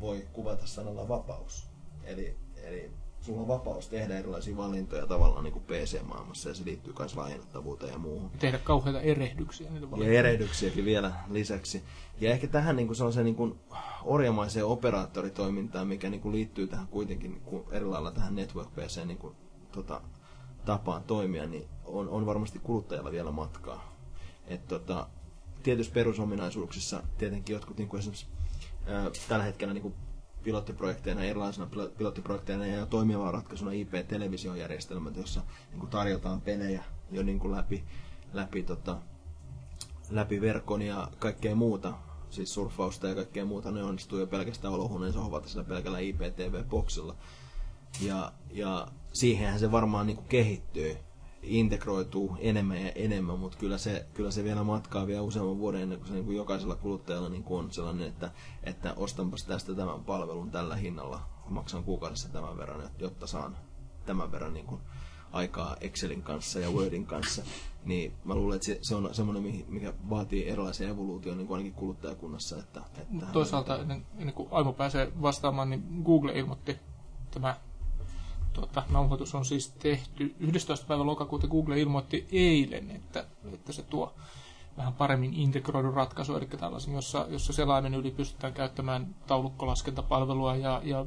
[0.00, 1.66] voi kuvata sanalla vapaus.
[2.04, 2.90] Eli, eli
[3.26, 7.92] sulla on vapaus tehdä erilaisia valintoja tavallaan niin kuin PC-maailmassa ja se liittyy myös laajennettavuuteen
[7.92, 8.30] ja muuhun.
[8.38, 9.70] Tehdä kauheita erehdyksiä.
[9.70, 11.84] Niitä Ja erehdyksiäkin vielä lisäksi.
[12.20, 13.60] Ja ehkä tähän niin kuin sellaiseen niin kuin
[14.04, 19.04] orjamaiseen operaattoritoimintaan, mikä niin kuin liittyy tähän kuitenkin niin kuin eri lailla tähän network PC
[19.04, 19.34] niin kuin,
[19.72, 20.00] tota,
[20.64, 23.96] tapaan toimia, niin on, on varmasti kuluttajalla vielä matkaa.
[24.48, 25.06] Et, tota,
[25.62, 28.26] tietyissä perusominaisuuksissa tietenkin jotkut niin kuin esimerkiksi
[28.86, 29.94] ää, tällä hetkellä niin kuin
[30.46, 37.38] pilottiprojekteina, erilaisina pilo- pilottiprojekteina ja toimivana ratkaisuna IP-televisiojärjestelmät, jossa niin kuin tarjotaan pelejä jo niin
[37.38, 37.84] kuin läpi,
[38.32, 38.98] läpi, tota,
[40.10, 41.94] läpi verkon ja kaikkea muuta,
[42.30, 47.14] siis surffausta ja kaikkea muuta, ne onnistuu jo pelkästään olohuoneen sohvalta sillä pelkällä IPTV-boksilla.
[48.00, 50.96] Ja, ja siihenhän se varmaan niin kuin kehittyy,
[51.42, 55.98] integroituu enemmän ja enemmän, mutta kyllä se, kyllä se vielä matkaa vielä useamman vuoden ennen
[55.98, 58.30] kuin se niin kuin jokaisella kuluttajalla niin kuin on sellainen, että,
[58.64, 63.56] että ostanpas tästä tämän palvelun tällä hinnalla, maksan kuukaudessa tämän verran, jotta saan
[64.06, 64.80] tämän verran niin kuin
[65.32, 67.42] aikaa Excelin kanssa ja Wordin kanssa,
[67.84, 71.78] niin mä luulen, että se, se on semmoinen, mikä vaatii erilaisia evoluutioita niin kuin ainakin
[71.78, 72.58] kuluttajakunnassa.
[72.58, 76.76] Että, että Toisaalta ennen, ennen kuin Aimo pääsee vastaamaan, niin Google ilmoitti,
[77.30, 77.56] tämä
[78.56, 80.86] tuota, nauhoitus on siis tehty 11.
[80.86, 81.46] päivä lokakuuta.
[81.46, 84.14] Google ilmoitti eilen, että, että se tuo
[84.76, 91.06] vähän paremmin integroidun ratkaisu, eli tällaisen, jossa, jossa selaimen yli pystytään käyttämään taulukkolaskentapalvelua ja, ja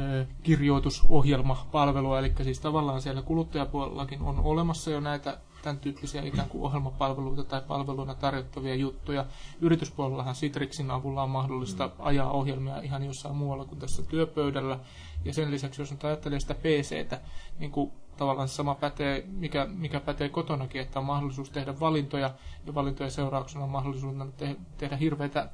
[0.00, 6.64] ö, kirjoitusohjelmapalvelua, eli siis tavallaan siellä kuluttajapuolellakin on olemassa jo näitä tämän tyyppisiä ikään kuin
[6.64, 9.26] ohjelmapalveluita tai palveluina tarjottavia juttuja.
[9.60, 14.78] Yrityspuolellahan Citrixin avulla on mahdollista ajaa ohjelmia ihan jossain muualla kuin tässä työpöydällä.
[15.24, 17.20] Ja sen lisäksi, jos nyt ajattelee sitä PCtä,
[17.58, 22.30] niin kuin tavallaan sama pätee, mikä, mikä pätee kotonakin, että on mahdollisuus tehdä valintoja,
[22.66, 25.48] ja valintojen seurauksena on mahdollisuus te- tehdä hirveitä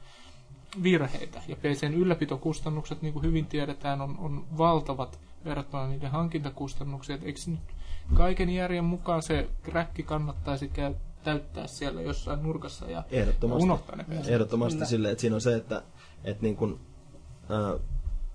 [0.83, 1.43] virheitä.
[1.49, 7.21] Ja PCn ylläpitokustannukset, niin kuin hyvin tiedetään, on, on valtavat verrattuna niiden hankintakustannuksiin.
[7.23, 7.61] Eikö nyt
[8.15, 10.71] kaiken järjen mukaan se kräkki kannattaisi
[11.25, 13.63] täyttää siellä jossain nurkassa ja Ehdottomasti.
[13.63, 14.29] unohtaa ne PCt?
[14.29, 15.83] Ehdottomasti silleen, että siinä on se, että,
[16.25, 16.81] että niin kuin,
[17.49, 17.75] ää,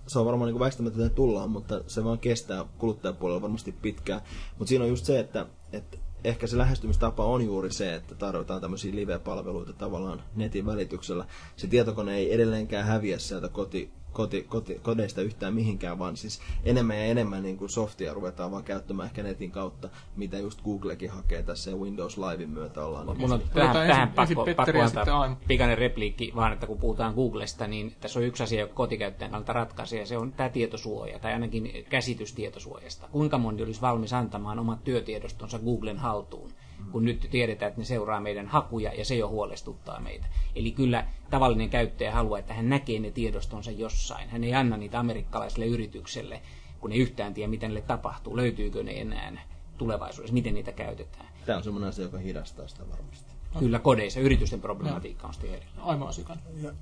[0.08, 4.22] se on varmaan niin väistämättä, että tullaan, mutta se vaan kestää kuluttajapuolella varmasti pitkään.
[4.58, 8.62] Mutta siinä on just se, että, että ehkä se lähestymistapa on juuri se, että tarvitaan
[8.62, 11.26] tämmöisiä live-palveluita tavallaan netin välityksellä.
[11.56, 16.98] Se tietokone ei edelleenkään häviä sieltä koti, koti, koti, kodeista yhtään mihinkään, vaan siis enemmän
[16.98, 21.44] ja enemmän niin kuin softia ruvetaan vaan käyttämään ehkä netin kautta, mitä just Googlekin hakee
[21.44, 23.08] tässä ja Windows Livein myötä ollaan.
[23.08, 27.14] niin Mun on tähän, ensin- tähän ensin pakko, antaa pikainen repliikki, vaan että kun puhutaan
[27.14, 31.20] Googlesta, niin tässä on yksi asia, joka kotikäyttäjän kannalta ratkaisee, ja se on tämä tietosuoja,
[31.20, 33.08] tai ainakin käsitys tietosuojasta.
[33.12, 36.52] Kuinka moni olisi valmis antamaan omat työtiedostonsa Googlen haltuun,
[36.92, 40.26] kun nyt tiedetään, että ne seuraa meidän hakuja, ja se jo huolestuttaa meitä.
[40.56, 44.30] Eli kyllä tavallinen käyttäjä haluaa, että hän näkee ne tiedostonsa jossain.
[44.30, 46.42] Hän ei anna niitä amerikkalaiselle yritykselle,
[46.80, 49.42] kun ei yhtään tiedä, mitä niille tapahtuu, löytyykö ne enää
[49.78, 51.26] tulevaisuudessa, miten niitä käytetään.
[51.46, 53.34] Tämä on semmoinen asia, joka hidastaa sitä varmasti.
[53.60, 55.66] Kyllä kodeissa, yritysten problematiikka on sitten eri.
[55.78, 56.40] Aimo Asikan.
[56.62, 56.74] Ja,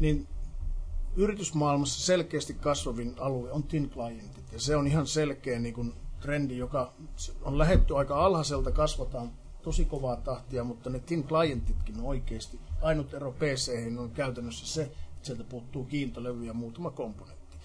[0.00, 0.26] niin
[1.16, 4.52] yritysmaailmassa selkeästi kasvavin alue on thin clientit.
[4.52, 6.92] Ja se on ihan selkeä niin kuin, trendi, joka
[7.42, 12.58] on lähetty aika alhaiselta, kasvataan tosi kovaa tahtia, mutta ne thin clientitkin on oikeasti.
[12.82, 17.56] Ainut ero PC on käytännössä se, että sieltä puuttuu kiintolevy ja muutama komponentti.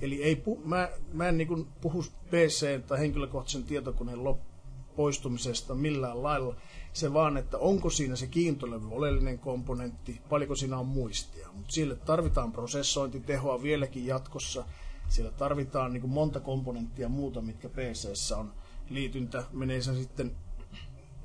[0.00, 4.50] Eli ei pu, mä, mä en niin puhu PC tai henkilökohtaisen tietokoneen lop-
[4.96, 6.56] poistumisesta millään lailla.
[6.92, 11.48] Se vaan, että onko siinä se kiintolevy oleellinen komponentti, paljonko siinä on muistia.
[11.52, 14.64] Mutta sille tarvitaan prosessointitehoa vieläkin jatkossa.
[15.10, 18.52] Siellä tarvitaan niin kuin monta komponenttia muuta, mitkä PCssä on.
[18.90, 20.36] Liityntä menee se sitten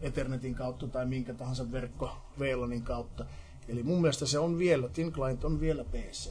[0.02, 3.26] Ethernetin kautta tai minkä tahansa verkko VLANin kautta.
[3.68, 6.30] Eli mun mielestä se on vielä, Thin Client on vielä PC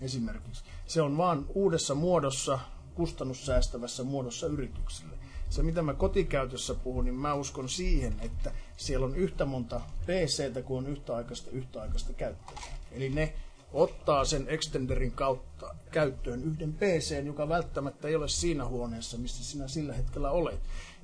[0.00, 0.64] esimerkiksi.
[0.86, 2.58] Se on vaan uudessa muodossa,
[2.94, 5.16] kustannussäästävässä muodossa yrityksille.
[5.50, 10.62] Se mitä mä kotikäytössä puhun, niin mä uskon siihen, että siellä on yhtä monta PCtä
[10.62, 12.78] kuin on yhtäaikaista yhtäaikaista käyttäjää.
[12.92, 13.34] Eli ne
[13.74, 19.68] ottaa sen extenderin kautta käyttöön yhden PC, joka välttämättä ei ole siinä huoneessa, missä sinä
[19.68, 20.60] sillä hetkellä olet.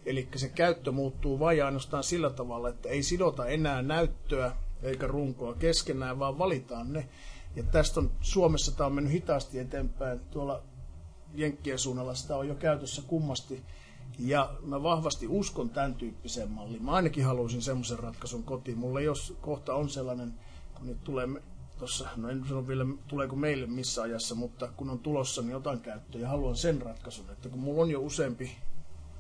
[0.07, 4.53] Eli se käyttö muuttuu vain ainoastaan sillä tavalla, että ei sidota enää näyttöä
[4.83, 7.09] eikä runkoa keskenään, vaan valitaan ne.
[7.57, 10.21] Ja tästä on Suomessa tämä on mennyt hitaasti eteenpäin.
[10.21, 10.63] Tuolla
[11.35, 13.63] Jenkkien suunnalla sitä on jo käytössä kummasti.
[14.19, 16.85] Ja mä vahvasti uskon tämän tyyppiseen malliin.
[16.85, 18.79] Mä ainakin haluaisin semmoisen ratkaisun kotiin.
[18.79, 20.35] Mulla jos kohta on sellainen,
[20.75, 21.27] kun nyt tulee
[21.81, 25.81] tuossa, no en sano vielä tuleeko meille missä ajassa, mutta kun on tulossa, niin otan
[25.81, 28.57] käyttöön ja haluan sen ratkaisun, että kun mulla on jo useampi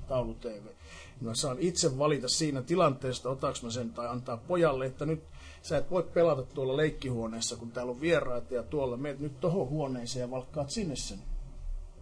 [0.08, 5.06] taulu-TV, niin mä saan itse valita siinä tilanteesta, otaks mä sen tai antaa pojalle, että
[5.06, 5.22] nyt
[5.62, 9.68] sä et voi pelata tuolla leikkihuoneessa, kun täällä on vieraita ja tuolla, meet nyt tohon
[9.68, 11.18] huoneeseen ja valkkaat sinne sen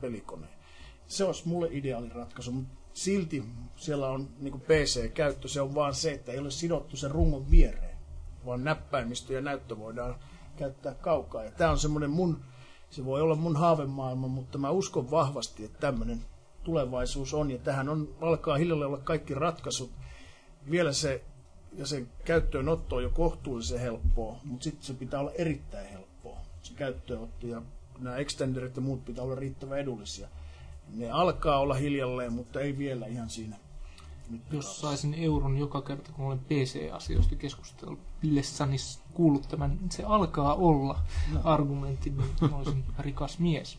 [0.01, 0.53] pelikoneen.
[1.07, 3.45] Se olisi mulle ideaali ratkaisu, mutta silti
[3.77, 7.99] siellä on niin PC-käyttö, se on vaan se, että ei ole sidottu sen rungon viereen,
[8.47, 10.17] vaan näppäimistö ja näyttö voidaan
[10.59, 11.45] käyttää kaukaa.
[11.45, 12.45] Ja tämä on semmoinen mun,
[12.91, 16.21] se voi olla mun haavemaailma, mutta mä uskon vahvasti, että tämmöinen
[16.65, 17.51] tulevaisuus on.
[17.51, 19.91] Ja tähän on, alkaa hiljalleen olla kaikki ratkaisut.
[20.71, 21.25] Vielä se,
[21.73, 26.39] ja sen käyttöönotto on jo kohtuullisen helppoa, mutta sitten se pitää olla erittäin helppoa.
[26.63, 27.63] Se käyttöönotto ja
[27.99, 30.29] nämä extenderit ja muut pitää olla riittävän edullisia.
[30.95, 33.57] Ne alkaa olla hiljalleen, mutta ei vielä ihan siinä
[34.31, 38.77] nyt Jos saisin euron joka kerta, kun olen PC-asioista keskustellessani
[39.19, 40.99] kuullut tämän, se alkaa olla
[41.33, 41.41] no.
[41.45, 42.11] argumentti,
[42.41, 43.79] niin olisin rikas mies.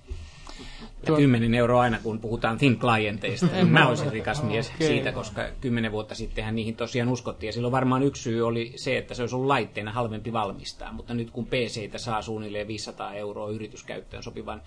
[1.07, 3.45] Ja 10 euroa aina, kun puhutaan thin clienteista.
[3.45, 4.87] niin mä olisin rikas mies okay.
[4.87, 7.47] siitä, koska kymmenen vuotta sittenhän niihin tosiaan uskottiin.
[7.47, 10.93] Ja silloin varmaan yksi syy oli se, että se olisi ollut laitteena halvempi valmistaa.
[10.93, 14.61] Mutta nyt kun PCitä saa suunnilleen 500 euroa yrityskäyttöön sopivan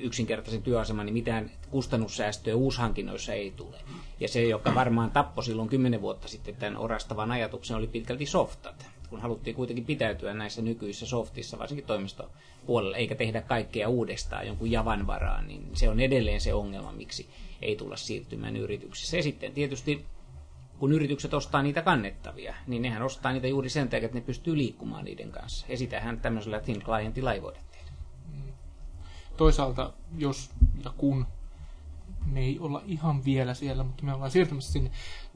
[0.00, 3.76] yksinkertaisen työaseman, niin mitään kustannussäästöä uushankinnoissa ei tule.
[4.20, 8.99] Ja se, joka varmaan tappoi silloin kymmenen vuotta sitten tämän orastavan ajatuksen, oli pitkälti softat
[9.10, 15.06] kun haluttiin kuitenkin pitäytyä näissä nykyisissä softissa, varsinkin toimistopuolella, eikä tehdä kaikkea uudestaan jonkun javan
[15.06, 17.28] varaan, niin se on edelleen se ongelma, miksi
[17.62, 19.16] ei tulla siirtymään yrityksissä.
[19.16, 20.06] Ja sitten tietysti
[20.78, 24.56] kun yritykset ostaa niitä kannettavia, niin nehän ostaa niitä juuri sen takia, että ne pystyy
[24.58, 25.66] liikkumaan niiden kanssa.
[25.68, 27.90] Ja sitähän tämmöisellä thin clientilla ei voida tehdä.
[28.32, 28.52] Mm.
[29.36, 30.50] Toisaalta, jos
[30.84, 31.26] ja kun
[32.26, 34.90] me ei olla ihan vielä siellä, mutta me ollaan siirtymässä sinne,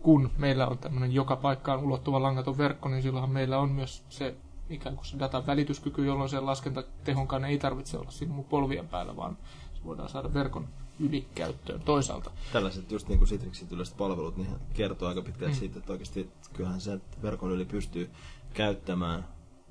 [0.05, 4.37] kun meillä on tämmöinen joka paikkaan ulottuva langaton verkko, niin silloinhan meillä on myös se
[4.71, 9.17] ikään kuin se datan välityskyky, jolloin sen laskentatehonkaan ei tarvitse olla siinä mun polvien päällä,
[9.17, 9.39] vaan
[9.75, 10.69] se voidaan saada verkon
[11.01, 12.31] yli käyttöön toisaalta.
[12.53, 15.57] Tällaiset just niin kuin Citrixin yleiset palvelut, niin kertoo aika pitkään mm.
[15.57, 18.11] siitä, että oikeasti kyllähän se verkon yli pystyy
[18.55, 19.29] käyttämään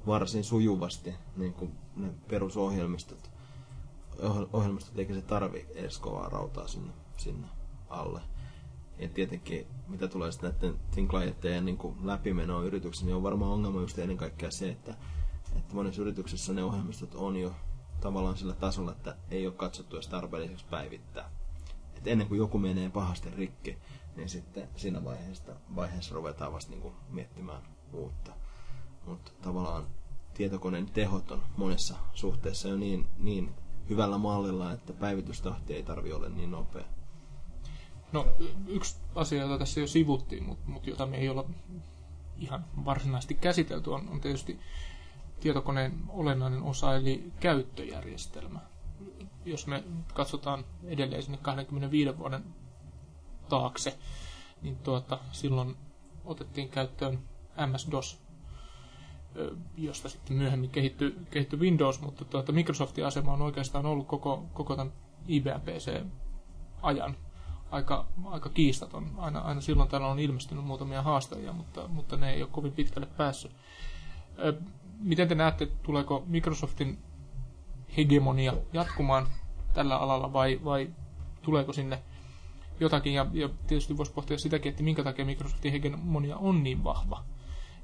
[0.07, 3.31] varsin sujuvasti niin kuin ne perusohjelmistot.
[4.53, 7.47] Ohjelmistot eikä se tarvi edes kovaa rautaa sinne, sinne
[7.89, 8.21] alle.
[8.99, 13.82] Ja tietenkin, mitä tulee sitten näiden thin clienttejen niin läpimenoa yrityksissä, niin on varmaan ongelma
[13.82, 14.96] just ennen kaikkea se, että,
[15.56, 17.52] että monessa yrityksessä ne ohjelmistot on jo
[18.02, 21.30] tavallaan sillä tasolla, että ei ole katsottu edes tarpeelliseksi päivittää.
[21.98, 23.78] Et ennen kuin joku menee pahasti rikki,
[24.16, 27.62] niin sitten siinä vaiheessa, vaiheessa ruvetaan vasta niin kuin miettimään
[27.94, 28.32] uutta.
[29.06, 29.88] Mutta tavallaan
[30.34, 33.54] tietokoneen tehot on monessa suhteessa jo niin, niin
[33.89, 36.86] hyvällä mallilla, että päivitystahti ei tarvi olla niin nopea.
[38.14, 38.28] No,
[38.68, 41.45] yksi asia, jota tässä jo sivuttiin, mutta mut jota me ei olla
[42.38, 44.59] ihan varsinaisesti käsitelty, on, on tietysti
[45.39, 48.59] tietokoneen olennainen osa, eli käyttöjärjestelmä.
[49.45, 49.84] Jos me
[50.14, 52.43] katsotaan edelleen sinne 25 vuoden
[53.49, 53.97] taakse,
[54.61, 55.76] niin tuota, silloin
[56.26, 57.20] otettiin käyttöön
[57.68, 58.20] MS-DOS,
[59.78, 64.76] josta sitten myöhemmin kehittyi, kehittyi Windows, mutta tuota, Microsoftin asema on oikeastaan ollut koko, koko
[64.76, 64.93] tämän
[65.28, 67.16] IBM PC-ajan
[67.74, 69.11] aika, aika kiistaton.
[69.17, 73.07] Aina, aina silloin täällä on ilmestynyt muutamia haastajia, mutta, mutta ne ei ole kovin pitkälle
[73.17, 73.51] päässyt.
[74.99, 76.99] Miten te näette, tuleeko Microsoftin
[77.97, 79.28] hegemonia jatkumaan
[79.74, 80.89] tällä alalla vai, vai
[81.41, 82.03] tuleeko sinne
[82.80, 83.13] jotakin?
[83.13, 87.24] Ja, ja tietysti voisi pohtia sitäkin, että minkä takia Microsoftin hegemonia on niin vahva.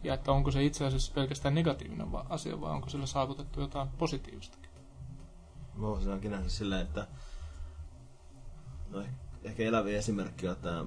[0.04, 4.70] Ja että onko se itse asiassa pelkästään negatiivinen asia vai onko sillä saavutettu jotain positiivistakin?
[5.80, 7.08] Voisin nähdä sillä, että
[8.90, 9.04] no,
[9.44, 10.86] ehkä eläviä esimerkkiä on tämä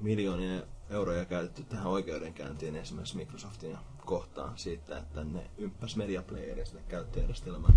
[0.00, 6.82] miljoonia euroja käytetty tähän oikeudenkäyntiin esimerkiksi Microsoftin kohtaan siitä, että ne ympäs media playeria sinne
[6.88, 7.74] käyttöjärjestelmään.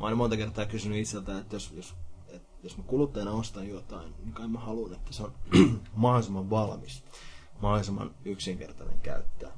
[0.00, 1.94] Mä oon monta kertaa kysynyt itseltä, että jos, jos,
[2.28, 5.32] että jos mä kuluttajana ostan jotain, niin kai mä haluan, että se on
[5.94, 7.04] mahdollisimman valmis,
[7.60, 9.50] mahdollisimman yksinkertainen käyttää.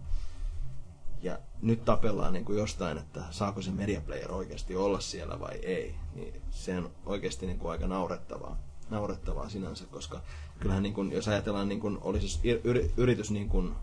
[1.23, 5.55] Ja nyt tapellaan niin kuin jostain, että saako se media player oikeasti olla siellä vai
[5.55, 5.95] ei.
[6.15, 8.59] Niin se on oikeasti niin kuin aika naurettavaa
[8.91, 10.21] naurettavaa sinänsä, koska
[10.61, 12.41] kyllähän niin kuin, jos ajatellaan, niin kuin, olisi
[12.97, 13.75] yritys niin kuin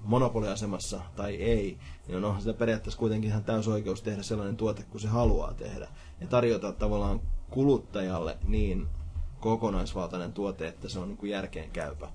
[0.00, 1.78] monopoliasemassa tai ei,
[2.08, 5.88] niin onhan sitä periaatteessa kuitenkin ihan täys oikeus tehdä sellainen tuote kuin se haluaa tehdä.
[6.20, 7.20] Ja tarjota tavallaan
[7.50, 8.86] kuluttajalle niin
[9.40, 12.08] kokonaisvaltainen tuote, että se on niin kuin järkeen käypä.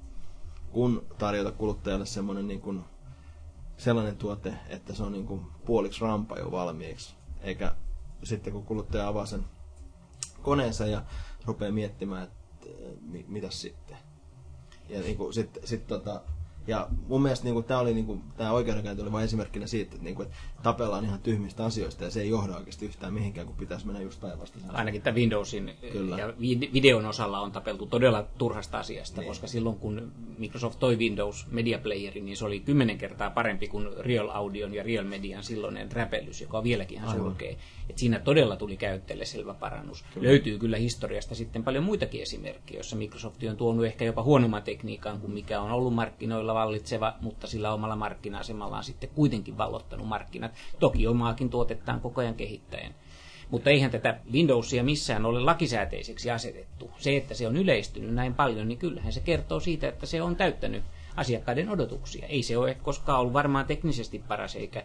[0.72, 2.84] Kun tarjota kuluttajalle semmoinen niin kuin,
[3.78, 7.16] sellainen tuote, että se on niin kuin puoliksi rampa jo valmiiksi.
[7.42, 7.76] Eikä
[8.24, 9.46] sitten kun kuluttaja avaa sen
[10.42, 11.02] koneensa ja
[11.46, 12.68] rupeaa miettimään, että
[13.28, 13.98] mitä sitten.
[14.90, 16.22] Ja niinku, sit, sit tota,
[16.68, 20.16] ja mun mielestä niin tämä oli niin tämä oikeudenkäynti oli vain esimerkkinä siitä, että, niin
[20.16, 23.86] kuin, että tapellaan ihan tyhmistä asioista ja se ei johda oikeasti yhtään mihinkään, kun pitäisi
[23.86, 24.76] mennä just päinvastaisen.
[24.76, 26.18] Ainakin tämä Windowsin Kyllä.
[26.18, 26.34] ja
[26.74, 29.28] videon osalla on tapeltu todella turhasta asiasta, niin.
[29.28, 33.88] koska silloin kun Microsoft toi Windows Media Playerin, niin se oli kymmenen kertaa parempi kuin
[34.00, 37.56] Real Audion ja Real Median silloinen räpellys, joka on vieläkin ihan surkea.
[37.90, 40.06] Et siinä todella tuli käyttäjälle selvä parannus.
[40.14, 40.28] Kyllä.
[40.28, 45.20] Löytyy kyllä historiasta sitten paljon muitakin esimerkkejä, joissa Microsoft on tuonut ehkä jopa huonomman tekniikan
[45.20, 50.52] kuin mikä on ollut markkinoilla vallitseva, mutta sillä omalla markkina-asemallaan sitten kuitenkin vallottanut markkinat.
[50.80, 52.96] Toki omaakin tuotettaan koko ajan kehittäen.
[53.50, 56.92] Mutta eihän tätä Windowsia missään ole lakisääteiseksi asetettu.
[56.98, 60.36] Se, että se on yleistynyt näin paljon, niin kyllähän se kertoo siitä, että se on
[60.36, 60.84] täyttänyt
[61.16, 62.28] asiakkaiden odotuksia.
[62.28, 64.84] Ei se ole koskaan ollut varmaan teknisesti paras eikä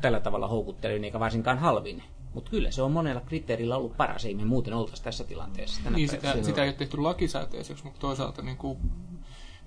[0.00, 2.02] tällä tavalla houkuttelevin eikä varsinkaan halvin.
[2.34, 5.80] Mutta kyllä se on monella kriteerillä ollut paras, ei me muuten oltaisi tässä tilanteessa.
[5.84, 8.78] Tänä niin, sitä, sitä ei ole tehty lakisääteiseksi, mutta toisaalta niin kuin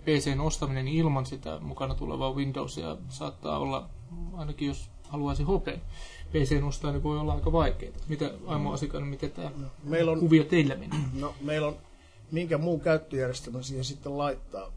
[0.06, 3.90] PCn ostaminen ilman sitä mukana tulevaa Windowsia saattaa olla,
[4.38, 5.68] ainakin jos haluaisi HP
[6.32, 7.94] PCn ostaa, niin voi olla aika vaikeaa.
[8.08, 11.00] Mitä Aimo Asikainen, miten tämä no, meillä on, kuvio teillä menee?
[11.14, 11.76] No, meillä on,
[12.32, 14.72] minkä muu käyttöjärjestelmä siihen sitten laittaa?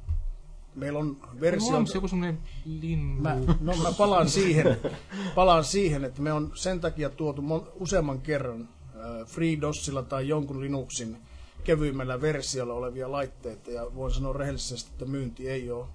[0.74, 1.76] Meillä on versio...
[1.76, 3.22] On joku semmoinen linnu.
[3.22, 4.76] Mä, no mä palaan siihen,
[5.34, 10.60] palaan siihen, että me on sen takia tuotu mon, useamman kerran äh, FreeDOSilla tai jonkun
[10.60, 11.16] Linuxin
[11.64, 15.86] kevyimmällä versiolla olevia laitteita ja voin sanoa rehellisesti, että myynti ei ole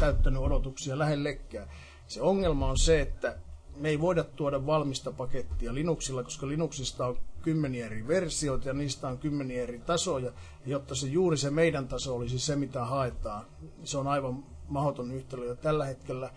[0.00, 1.68] täyttänyt odotuksia lähellekään.
[2.06, 3.38] Se ongelma on se, että
[3.76, 9.08] me ei voida tuoda valmista pakettia Linuxilla, koska Linuxista on kymmeniä eri versioita ja niistä
[9.08, 10.26] on kymmeniä eri tasoja.
[10.26, 10.32] Ja
[10.66, 13.46] jotta se juuri se meidän taso olisi se, mitä haetaan,
[13.84, 15.46] se on aivan mahdoton yhtälö.
[15.46, 16.30] Ja tällä hetkellä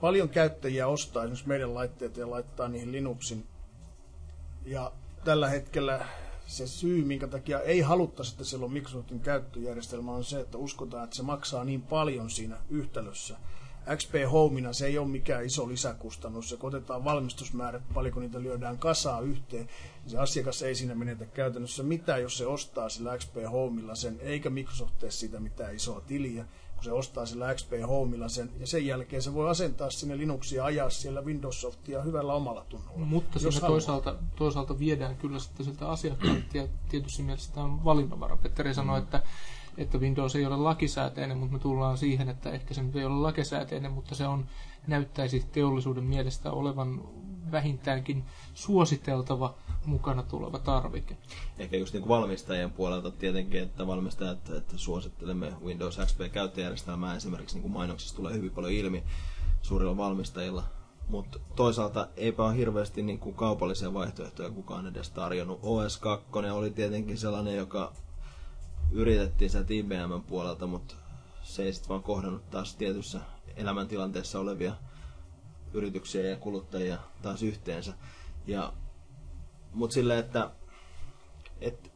[0.00, 3.46] paljon käyttäjiä ostaa esimerkiksi meidän laitteita ja laittaa niihin Linuxin.
[4.64, 4.92] Ja
[5.24, 6.06] tällä hetkellä
[6.48, 11.04] se syy, minkä takia ei haluttaisi, että siellä on Microsoftin käyttöjärjestelmä, on se, että uskotaan,
[11.04, 13.36] että se maksaa niin paljon siinä yhtälössä.
[13.96, 16.48] XP Homeina se ei ole mikään iso lisäkustannus.
[16.48, 19.68] Se otetaan valmistusmäärät, paljonko niitä lyödään kasaa yhteen,
[20.06, 24.50] se asiakas ei siinä menetä käytännössä mitään, jos se ostaa sillä XP Homeilla sen, eikä
[24.50, 26.44] Microsoft tee siitä mitään isoa tiliä
[26.78, 30.64] kun se ostaa sillä XP Homeilla sen, ja sen jälkeen se voi asentaa sinne Linuxia
[30.64, 32.98] ajaa siellä Windows Softia hyvällä omalla tunnolla.
[32.98, 38.36] Mutta siinä toisaalta, toisaalta viedään kyllä sitten siltä asiakkaalta, ja tietysti mielessä tämä on valinnanvara.
[38.36, 39.04] Petteri sanoi, mm.
[39.04, 39.22] että
[39.78, 43.14] että Windows ei ole lakisääteinen, mutta me tullaan siihen, että ehkä se nyt ei ole
[43.14, 44.46] lakisääteinen, mutta se on
[44.86, 47.02] näyttäisi teollisuuden mielestä olevan
[47.52, 48.24] vähintäänkin
[48.54, 49.54] suositeltava
[49.88, 51.16] mukana tuleva tarvike.
[51.58, 57.62] Ehkä just niin kuin valmistajien puolelta tietenkin, että valmistajat että suosittelemme Windows XP-käyttöjärjestelmää esimerkiksi niin
[57.62, 59.04] kuin mainoksissa tulee hyvin paljon ilmi
[59.62, 60.64] suurilla valmistajilla,
[61.08, 65.60] mutta toisaalta eipä ole hirveästi niin kuin kaupallisia vaihtoehtoja kukaan edes tarjonnut.
[65.62, 67.92] OS 2 oli tietenkin sellainen, joka
[68.92, 70.94] yritettiin sieltä IBM puolelta, mutta
[71.42, 73.20] se ei sitten vaan kohdannut taas tietyssä
[73.56, 74.74] elämäntilanteessa olevia
[75.72, 77.94] yrityksiä ja kuluttajia taas yhteensä.
[78.46, 78.72] Ja,
[79.78, 80.50] mutta silleen, että,
[81.60, 81.90] että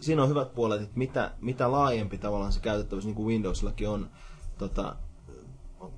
[0.00, 4.10] siinä on hyvät puolet, että mitä, mitä laajempi tavallaan se käytettävyys, niin kuin Windowsillakin on,
[4.58, 4.96] tota,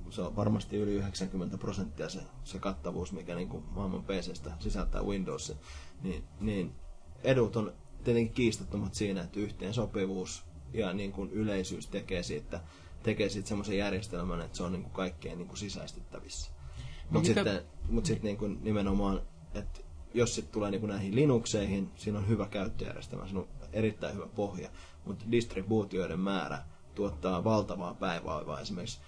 [0.09, 5.03] se on varmasti yli 90 prosenttia se, se kattavuus, mikä niin kuin maailman PCstä sisältää
[5.03, 5.55] Windows,
[6.03, 6.75] niin, niin
[7.23, 7.73] edut on
[8.03, 12.61] tietenkin kiistattomat siinä, että yhteen sopivuus ja niin kuin yleisyys tekee siitä,
[13.03, 16.51] tekee siitä semmoisen järjestelmän, että se on niin kuin kaikkein niin kuin sisäistettävissä.
[16.51, 19.21] No Mutta sitten, mut sitten niin kuin nimenomaan,
[19.53, 19.81] että
[20.15, 24.69] jos sitten tulee niin näihin Linuxeihin, siinä on hyvä käyttöjärjestelmä, siinä on erittäin hyvä pohja,
[25.05, 26.63] mutta distribuutioiden määrä
[26.95, 28.99] tuottaa valtavaa päiväaivaa esimerkiksi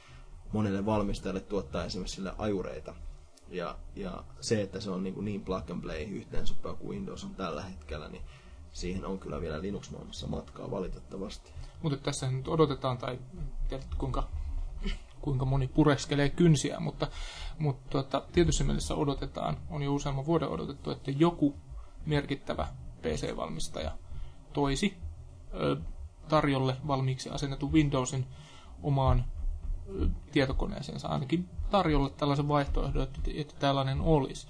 [0.54, 2.96] monille valmistajille tuottaa esimerkiksi sille ajureita.
[3.50, 7.24] Ja, ja se, että se on niin, niin plug and play yhteen sopiva kuin Windows
[7.24, 8.24] on tällä hetkellä, niin
[8.74, 11.52] siihen on kyllä vielä Linux-maailmassa matkaa valitettavasti.
[11.82, 13.20] Mutta tässä nyt odotetaan, tai
[13.70, 14.28] tiedät kuinka,
[15.22, 17.08] kuinka moni pureskelee kynsiä, mutta,
[17.60, 21.56] mutta tuota, tietyssä mielessä odotetaan, on jo useamman vuoden odotettu, että joku
[22.06, 22.68] merkittävä
[23.02, 23.92] PC-valmistaja
[24.54, 24.98] toisi
[25.54, 25.78] ö,
[26.28, 28.26] tarjolle valmiiksi asennetun Windowsin
[28.84, 29.26] omaan
[29.90, 34.48] ö, tietokoneeseensa, ainakin tarjolle tällaisen vaihtoehdon, että, että tällainen olisi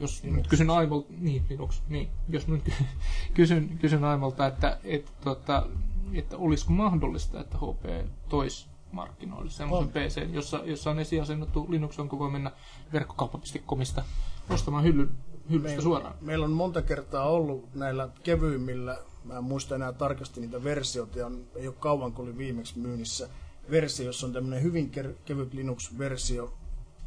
[0.00, 0.36] jos Linux.
[0.36, 2.72] nyt kysyn Aivolta, niin Linux, niin, jos nyt
[3.34, 5.66] kysyn, kysyn Aivolta, että, että, tota,
[6.12, 12.18] että olisiko mahdollista, että HP toisi markkinoille semmoisen PC, jossa, jossa on esiasennettu Linux, jonka
[12.18, 12.52] voi mennä
[12.92, 14.04] verkkokauppa.comista
[14.50, 15.10] ostamaan hyllyn,
[15.50, 16.14] hyllystä meillä, suoraan.
[16.20, 21.30] Meillä on monta kertaa ollut näillä kevyimmillä, mä en muista enää tarkasti niitä versioita, ja
[21.56, 23.28] ei ole kauan kun oli viimeksi myynnissä,
[23.70, 24.90] versio, jossa on tämmöinen hyvin
[25.24, 26.54] kevyt Linux-versio,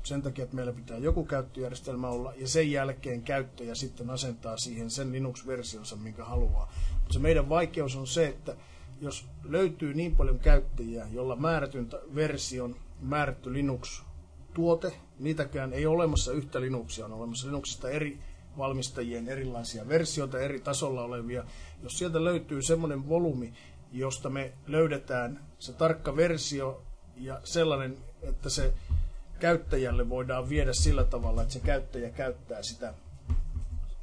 [0.03, 4.89] sen takia, että meillä pitää joku käyttöjärjestelmä olla, ja sen jälkeen käyttäjä sitten asentaa siihen
[4.89, 6.73] sen Linux-versionsa, minkä haluaa.
[6.93, 8.55] Mutta se meidän vaikeus on se, että
[9.01, 16.61] jos löytyy niin paljon käyttäjiä, jolla määrätyn version määrätty Linux-tuote, niitäkään ei ole olemassa yhtä
[16.61, 18.19] Linuxia, on olemassa Linuxista eri
[18.57, 21.43] valmistajien erilaisia versioita, eri tasolla olevia.
[21.83, 23.53] Jos sieltä löytyy semmoinen volyymi,
[23.91, 26.81] josta me löydetään se tarkka versio
[27.17, 28.73] ja sellainen, että se
[29.39, 32.93] käyttäjälle voidaan viedä sillä tavalla, että se käyttäjä käyttää sitä,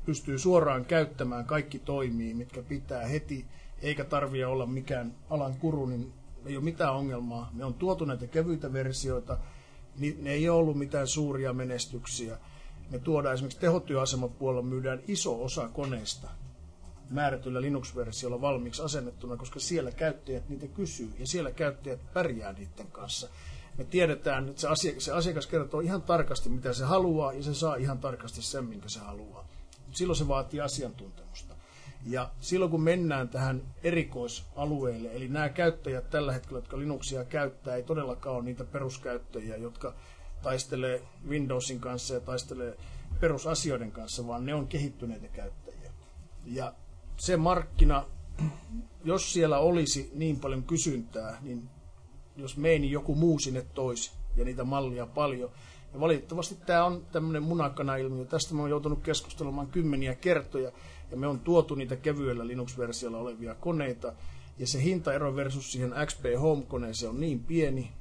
[0.07, 3.46] pystyy suoraan käyttämään, kaikki toimii, mitkä pitää heti,
[3.82, 6.12] eikä tarvitse olla mikään alan kuru, niin
[6.46, 7.50] ei ole mitään ongelmaa.
[7.52, 9.38] Me on tuotu näitä kevyitä versioita,
[9.98, 12.38] niin ne ei ole ollut mitään suuria menestyksiä.
[12.90, 16.28] Me tuodaan esimerkiksi tehotyöasemapuolella myydään iso osa koneista
[17.10, 23.28] määrätyllä Linux-versiolla valmiiksi asennettuna, koska siellä käyttäjät niitä kysyy ja siellä käyttäjät pärjää niiden kanssa.
[23.78, 27.54] Me tiedetään, että se asiakas, se asiakas kertoo ihan tarkasti, mitä se haluaa ja se
[27.54, 29.48] saa ihan tarkasti sen, minkä se haluaa.
[29.92, 31.54] Silloin se vaatii asiantuntemusta.
[32.07, 37.82] Ja silloin kun mennään tähän erikoisalueelle, eli nämä käyttäjät tällä hetkellä, jotka Linuxia käyttää, ei
[37.82, 39.94] todellakaan ole niitä peruskäyttäjiä, jotka
[40.42, 42.76] taistelee Windowsin kanssa ja taistelee
[43.20, 45.92] perusasioiden kanssa, vaan ne on kehittyneitä käyttäjiä.
[46.44, 46.74] Ja
[47.16, 48.05] se markkina,
[49.05, 51.68] jos siellä olisi niin paljon kysyntää, niin
[52.36, 55.51] jos meini joku muu sinne toisi ja niitä mallia paljon.
[55.92, 58.24] Ja valitettavasti tämä on tämmöinen munakana-ilmiö.
[58.24, 60.72] Tästä me on joutunut keskustelemaan kymmeniä kertoja
[61.11, 64.12] ja me on tuotu niitä kevyellä Linux-versiolla olevia koneita.
[64.59, 67.92] Ja se hintaero versus siihen XP Home-koneeseen on niin pieni,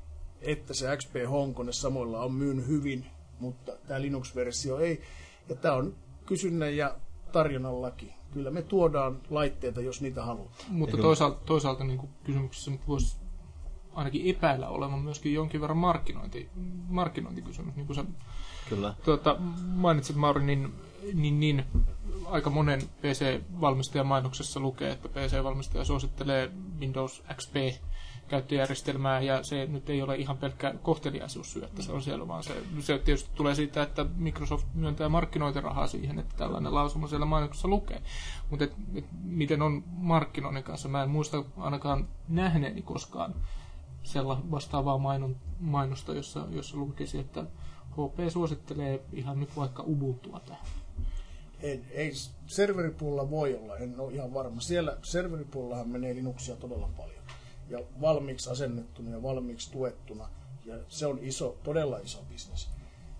[0.41, 3.05] että se XP Home-kone samoilla on myynyt hyvin,
[3.39, 5.01] mutta tämä Linux-versio ei.
[5.49, 5.95] Ja tämä on
[6.26, 6.95] kysynnän ja
[7.32, 8.14] tarjonnan laki.
[8.32, 10.72] Kyllä me tuodaan laitteita, jos niitä halutaan.
[10.72, 13.18] Mutta toisaalta, toisaalta niin kuin kysymyksessä voisi
[13.93, 16.49] ainakin epäillä olevan myöskin jonkin verran markkinointi,
[16.88, 17.76] markkinointikysymys.
[17.76, 18.05] Niin kuin sä
[18.70, 18.93] Kyllä.
[19.05, 19.36] Tuota,
[19.76, 20.74] mainitsit Mauri, niin,
[21.14, 21.66] niin, niin
[22.32, 27.55] aika monen PC-valmistajan mainoksessa lukee, että PC-valmistaja suosittelee Windows XP
[28.28, 32.63] käyttöjärjestelmää, ja se nyt ei ole ihan pelkkä kohteliaisuussyy, että se on siellä, vaan se,
[32.80, 38.01] se tietysti tulee siitä, että Microsoft myöntää markkinointirahaa siihen, että tällainen lausuma siellä mainoksessa lukee.
[38.49, 40.89] Mutta et, et, miten on markkinoinnin kanssa?
[40.89, 43.36] Mä en muista ainakaan nähneeni koskaan
[44.03, 47.45] sellaista vastaavaa mainon, mainosta, jossa, jossa lukisi, että
[47.91, 50.65] HP suosittelee ihan nyt vaikka Ubuntua tähän.
[51.62, 52.12] Ei, ei
[52.45, 54.62] serveripuolella voi olla, en ole ihan varma.
[54.62, 57.24] Siellä serveripuolellahan menee Linuxia todella paljon.
[57.70, 60.30] Ja valmiiksi asennettuna ja valmiiksi tuettuna.
[60.66, 62.70] Ja se on iso, todella iso bisnes.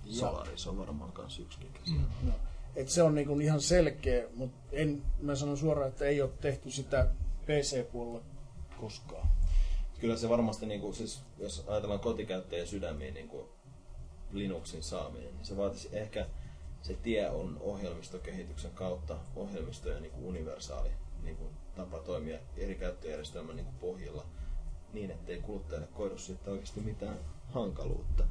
[0.10, 2.04] Solaris on varmaan myös yksi mm.
[2.24, 2.34] no,
[2.76, 6.72] et se on niinku ihan selkeä, mutta en, mä sanon suoraan, että ei ole tehty
[6.72, 7.08] sitä
[7.46, 8.22] PC-puolella
[8.80, 9.28] koskaan.
[10.00, 13.48] Kyllä se varmasti, niin kuin, siis, jos ajatellaan kotikäyttäjien sydämiä niin kuin
[14.32, 16.26] Linuxin saaminen, niin se vaatisi ehkä
[16.88, 20.90] se tie on ohjelmistokehityksen kautta ohjelmistojen niin kuin universaali
[21.24, 24.26] niin kuin tapa toimia eri käyttöjärjestelmän niin kuin pohjilla
[24.94, 27.20] niin, ettei kuluttajalle koidu siitä oikeasti mitään
[27.54, 28.24] hankaluutta.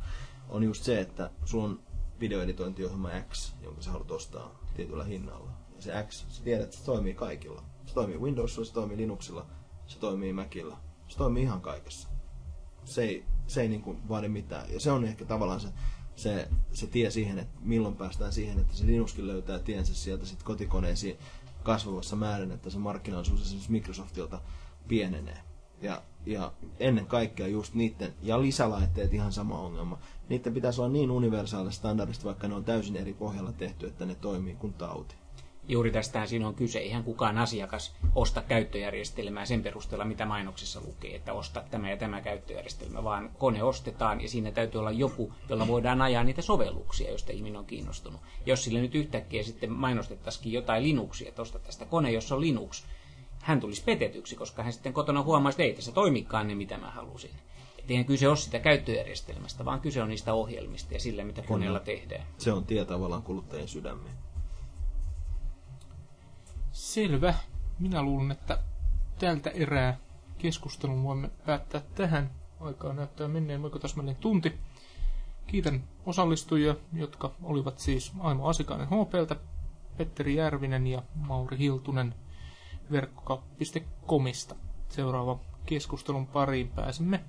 [0.48, 1.82] On just se, että sulla on
[2.20, 5.50] videoeditointiohjelma X, jonka sä haluat ostaa tietyllä hinnalla.
[5.76, 7.62] Ja se X, sä tiedät, että se toimii kaikilla.
[7.86, 9.46] Se toimii Windowsilla, se toimii Linuxilla,
[9.86, 10.80] se toimii Macilla.
[11.09, 12.09] Se toimii ihan kaikessa.
[12.84, 14.72] Se ei, se ei niin kuin vaadi mitään.
[14.72, 15.68] Ja se on ehkä tavallaan se
[16.16, 20.42] se, se tie siihen, että milloin päästään siihen, että se Linuxkin löytää tiensä sieltä sit
[20.42, 21.18] kotikoneisiin
[21.62, 24.40] kasvavassa määrin, että se markkinaisuus esimerkiksi Microsoftilta
[24.88, 25.38] pienenee.
[25.82, 29.98] Ja, ja ennen kaikkea just niiden, ja lisälaitteet ihan sama ongelma,
[30.28, 34.14] niiden pitäisi olla niin universaalista standardista, vaikka ne on täysin eri pohjalla tehty, että ne
[34.14, 35.14] toimii kuin tauti
[35.68, 36.80] juuri tästähän siinä on kyse.
[36.80, 42.20] Ihan kukaan asiakas osta käyttöjärjestelmää sen perusteella, mitä mainoksissa lukee, että osta tämä ja tämä
[42.20, 47.32] käyttöjärjestelmä, vaan kone ostetaan ja siinä täytyy olla joku, jolla voidaan ajaa niitä sovelluksia, joista
[47.32, 48.20] ihminen on kiinnostunut.
[48.46, 52.84] Jos sille nyt yhtäkkiä sitten mainostettaisiin jotain Linuxia, että osta tästä kone, jossa on Linux,
[53.40, 56.90] hän tulisi petetyksi, koska hän sitten kotona huomaisi, että ei tässä toimikaan ne, mitä mä
[56.90, 57.30] halusin.
[57.78, 61.80] Että eihän kyse ole sitä käyttöjärjestelmästä, vaan kyse on niistä ohjelmista ja sillä, mitä koneella
[61.80, 62.26] tehdään.
[62.38, 64.25] Se on tie tavallaan kuluttajien sydämeen.
[66.97, 67.34] Selvä.
[67.78, 68.59] Minä luulen, että
[69.18, 69.97] tältä erää
[70.38, 72.30] keskustelun voimme päättää tähän.
[72.61, 74.59] Aikaa näyttää menneen voiko täsmälleen tunti.
[75.47, 79.36] Kiitän osallistujia, jotka olivat siis Aimo Asikainen HPltä,
[79.97, 82.14] Petteri Järvinen ja Mauri Hiltunen
[82.90, 84.55] verkkoka.comista.
[84.88, 87.24] Seuraava keskustelun pariin pääsemme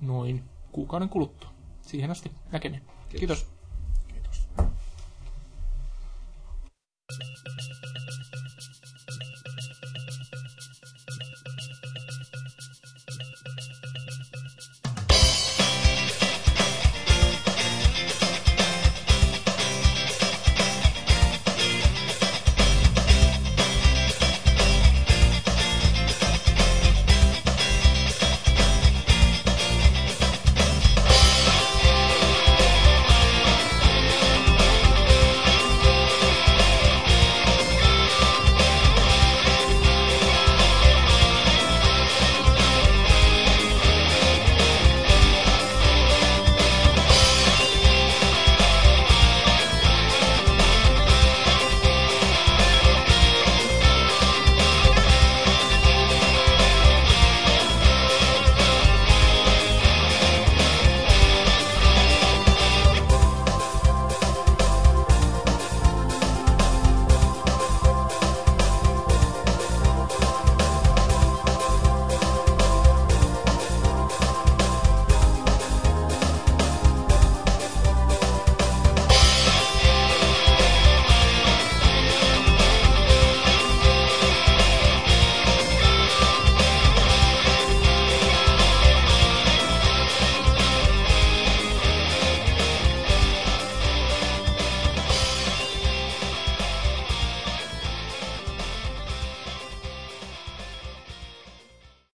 [0.00, 1.50] noin kuukauden kuluttua.
[1.80, 2.82] Siihen asti näkemiin.
[2.82, 3.18] Kiitos.
[3.18, 3.59] Kiitos.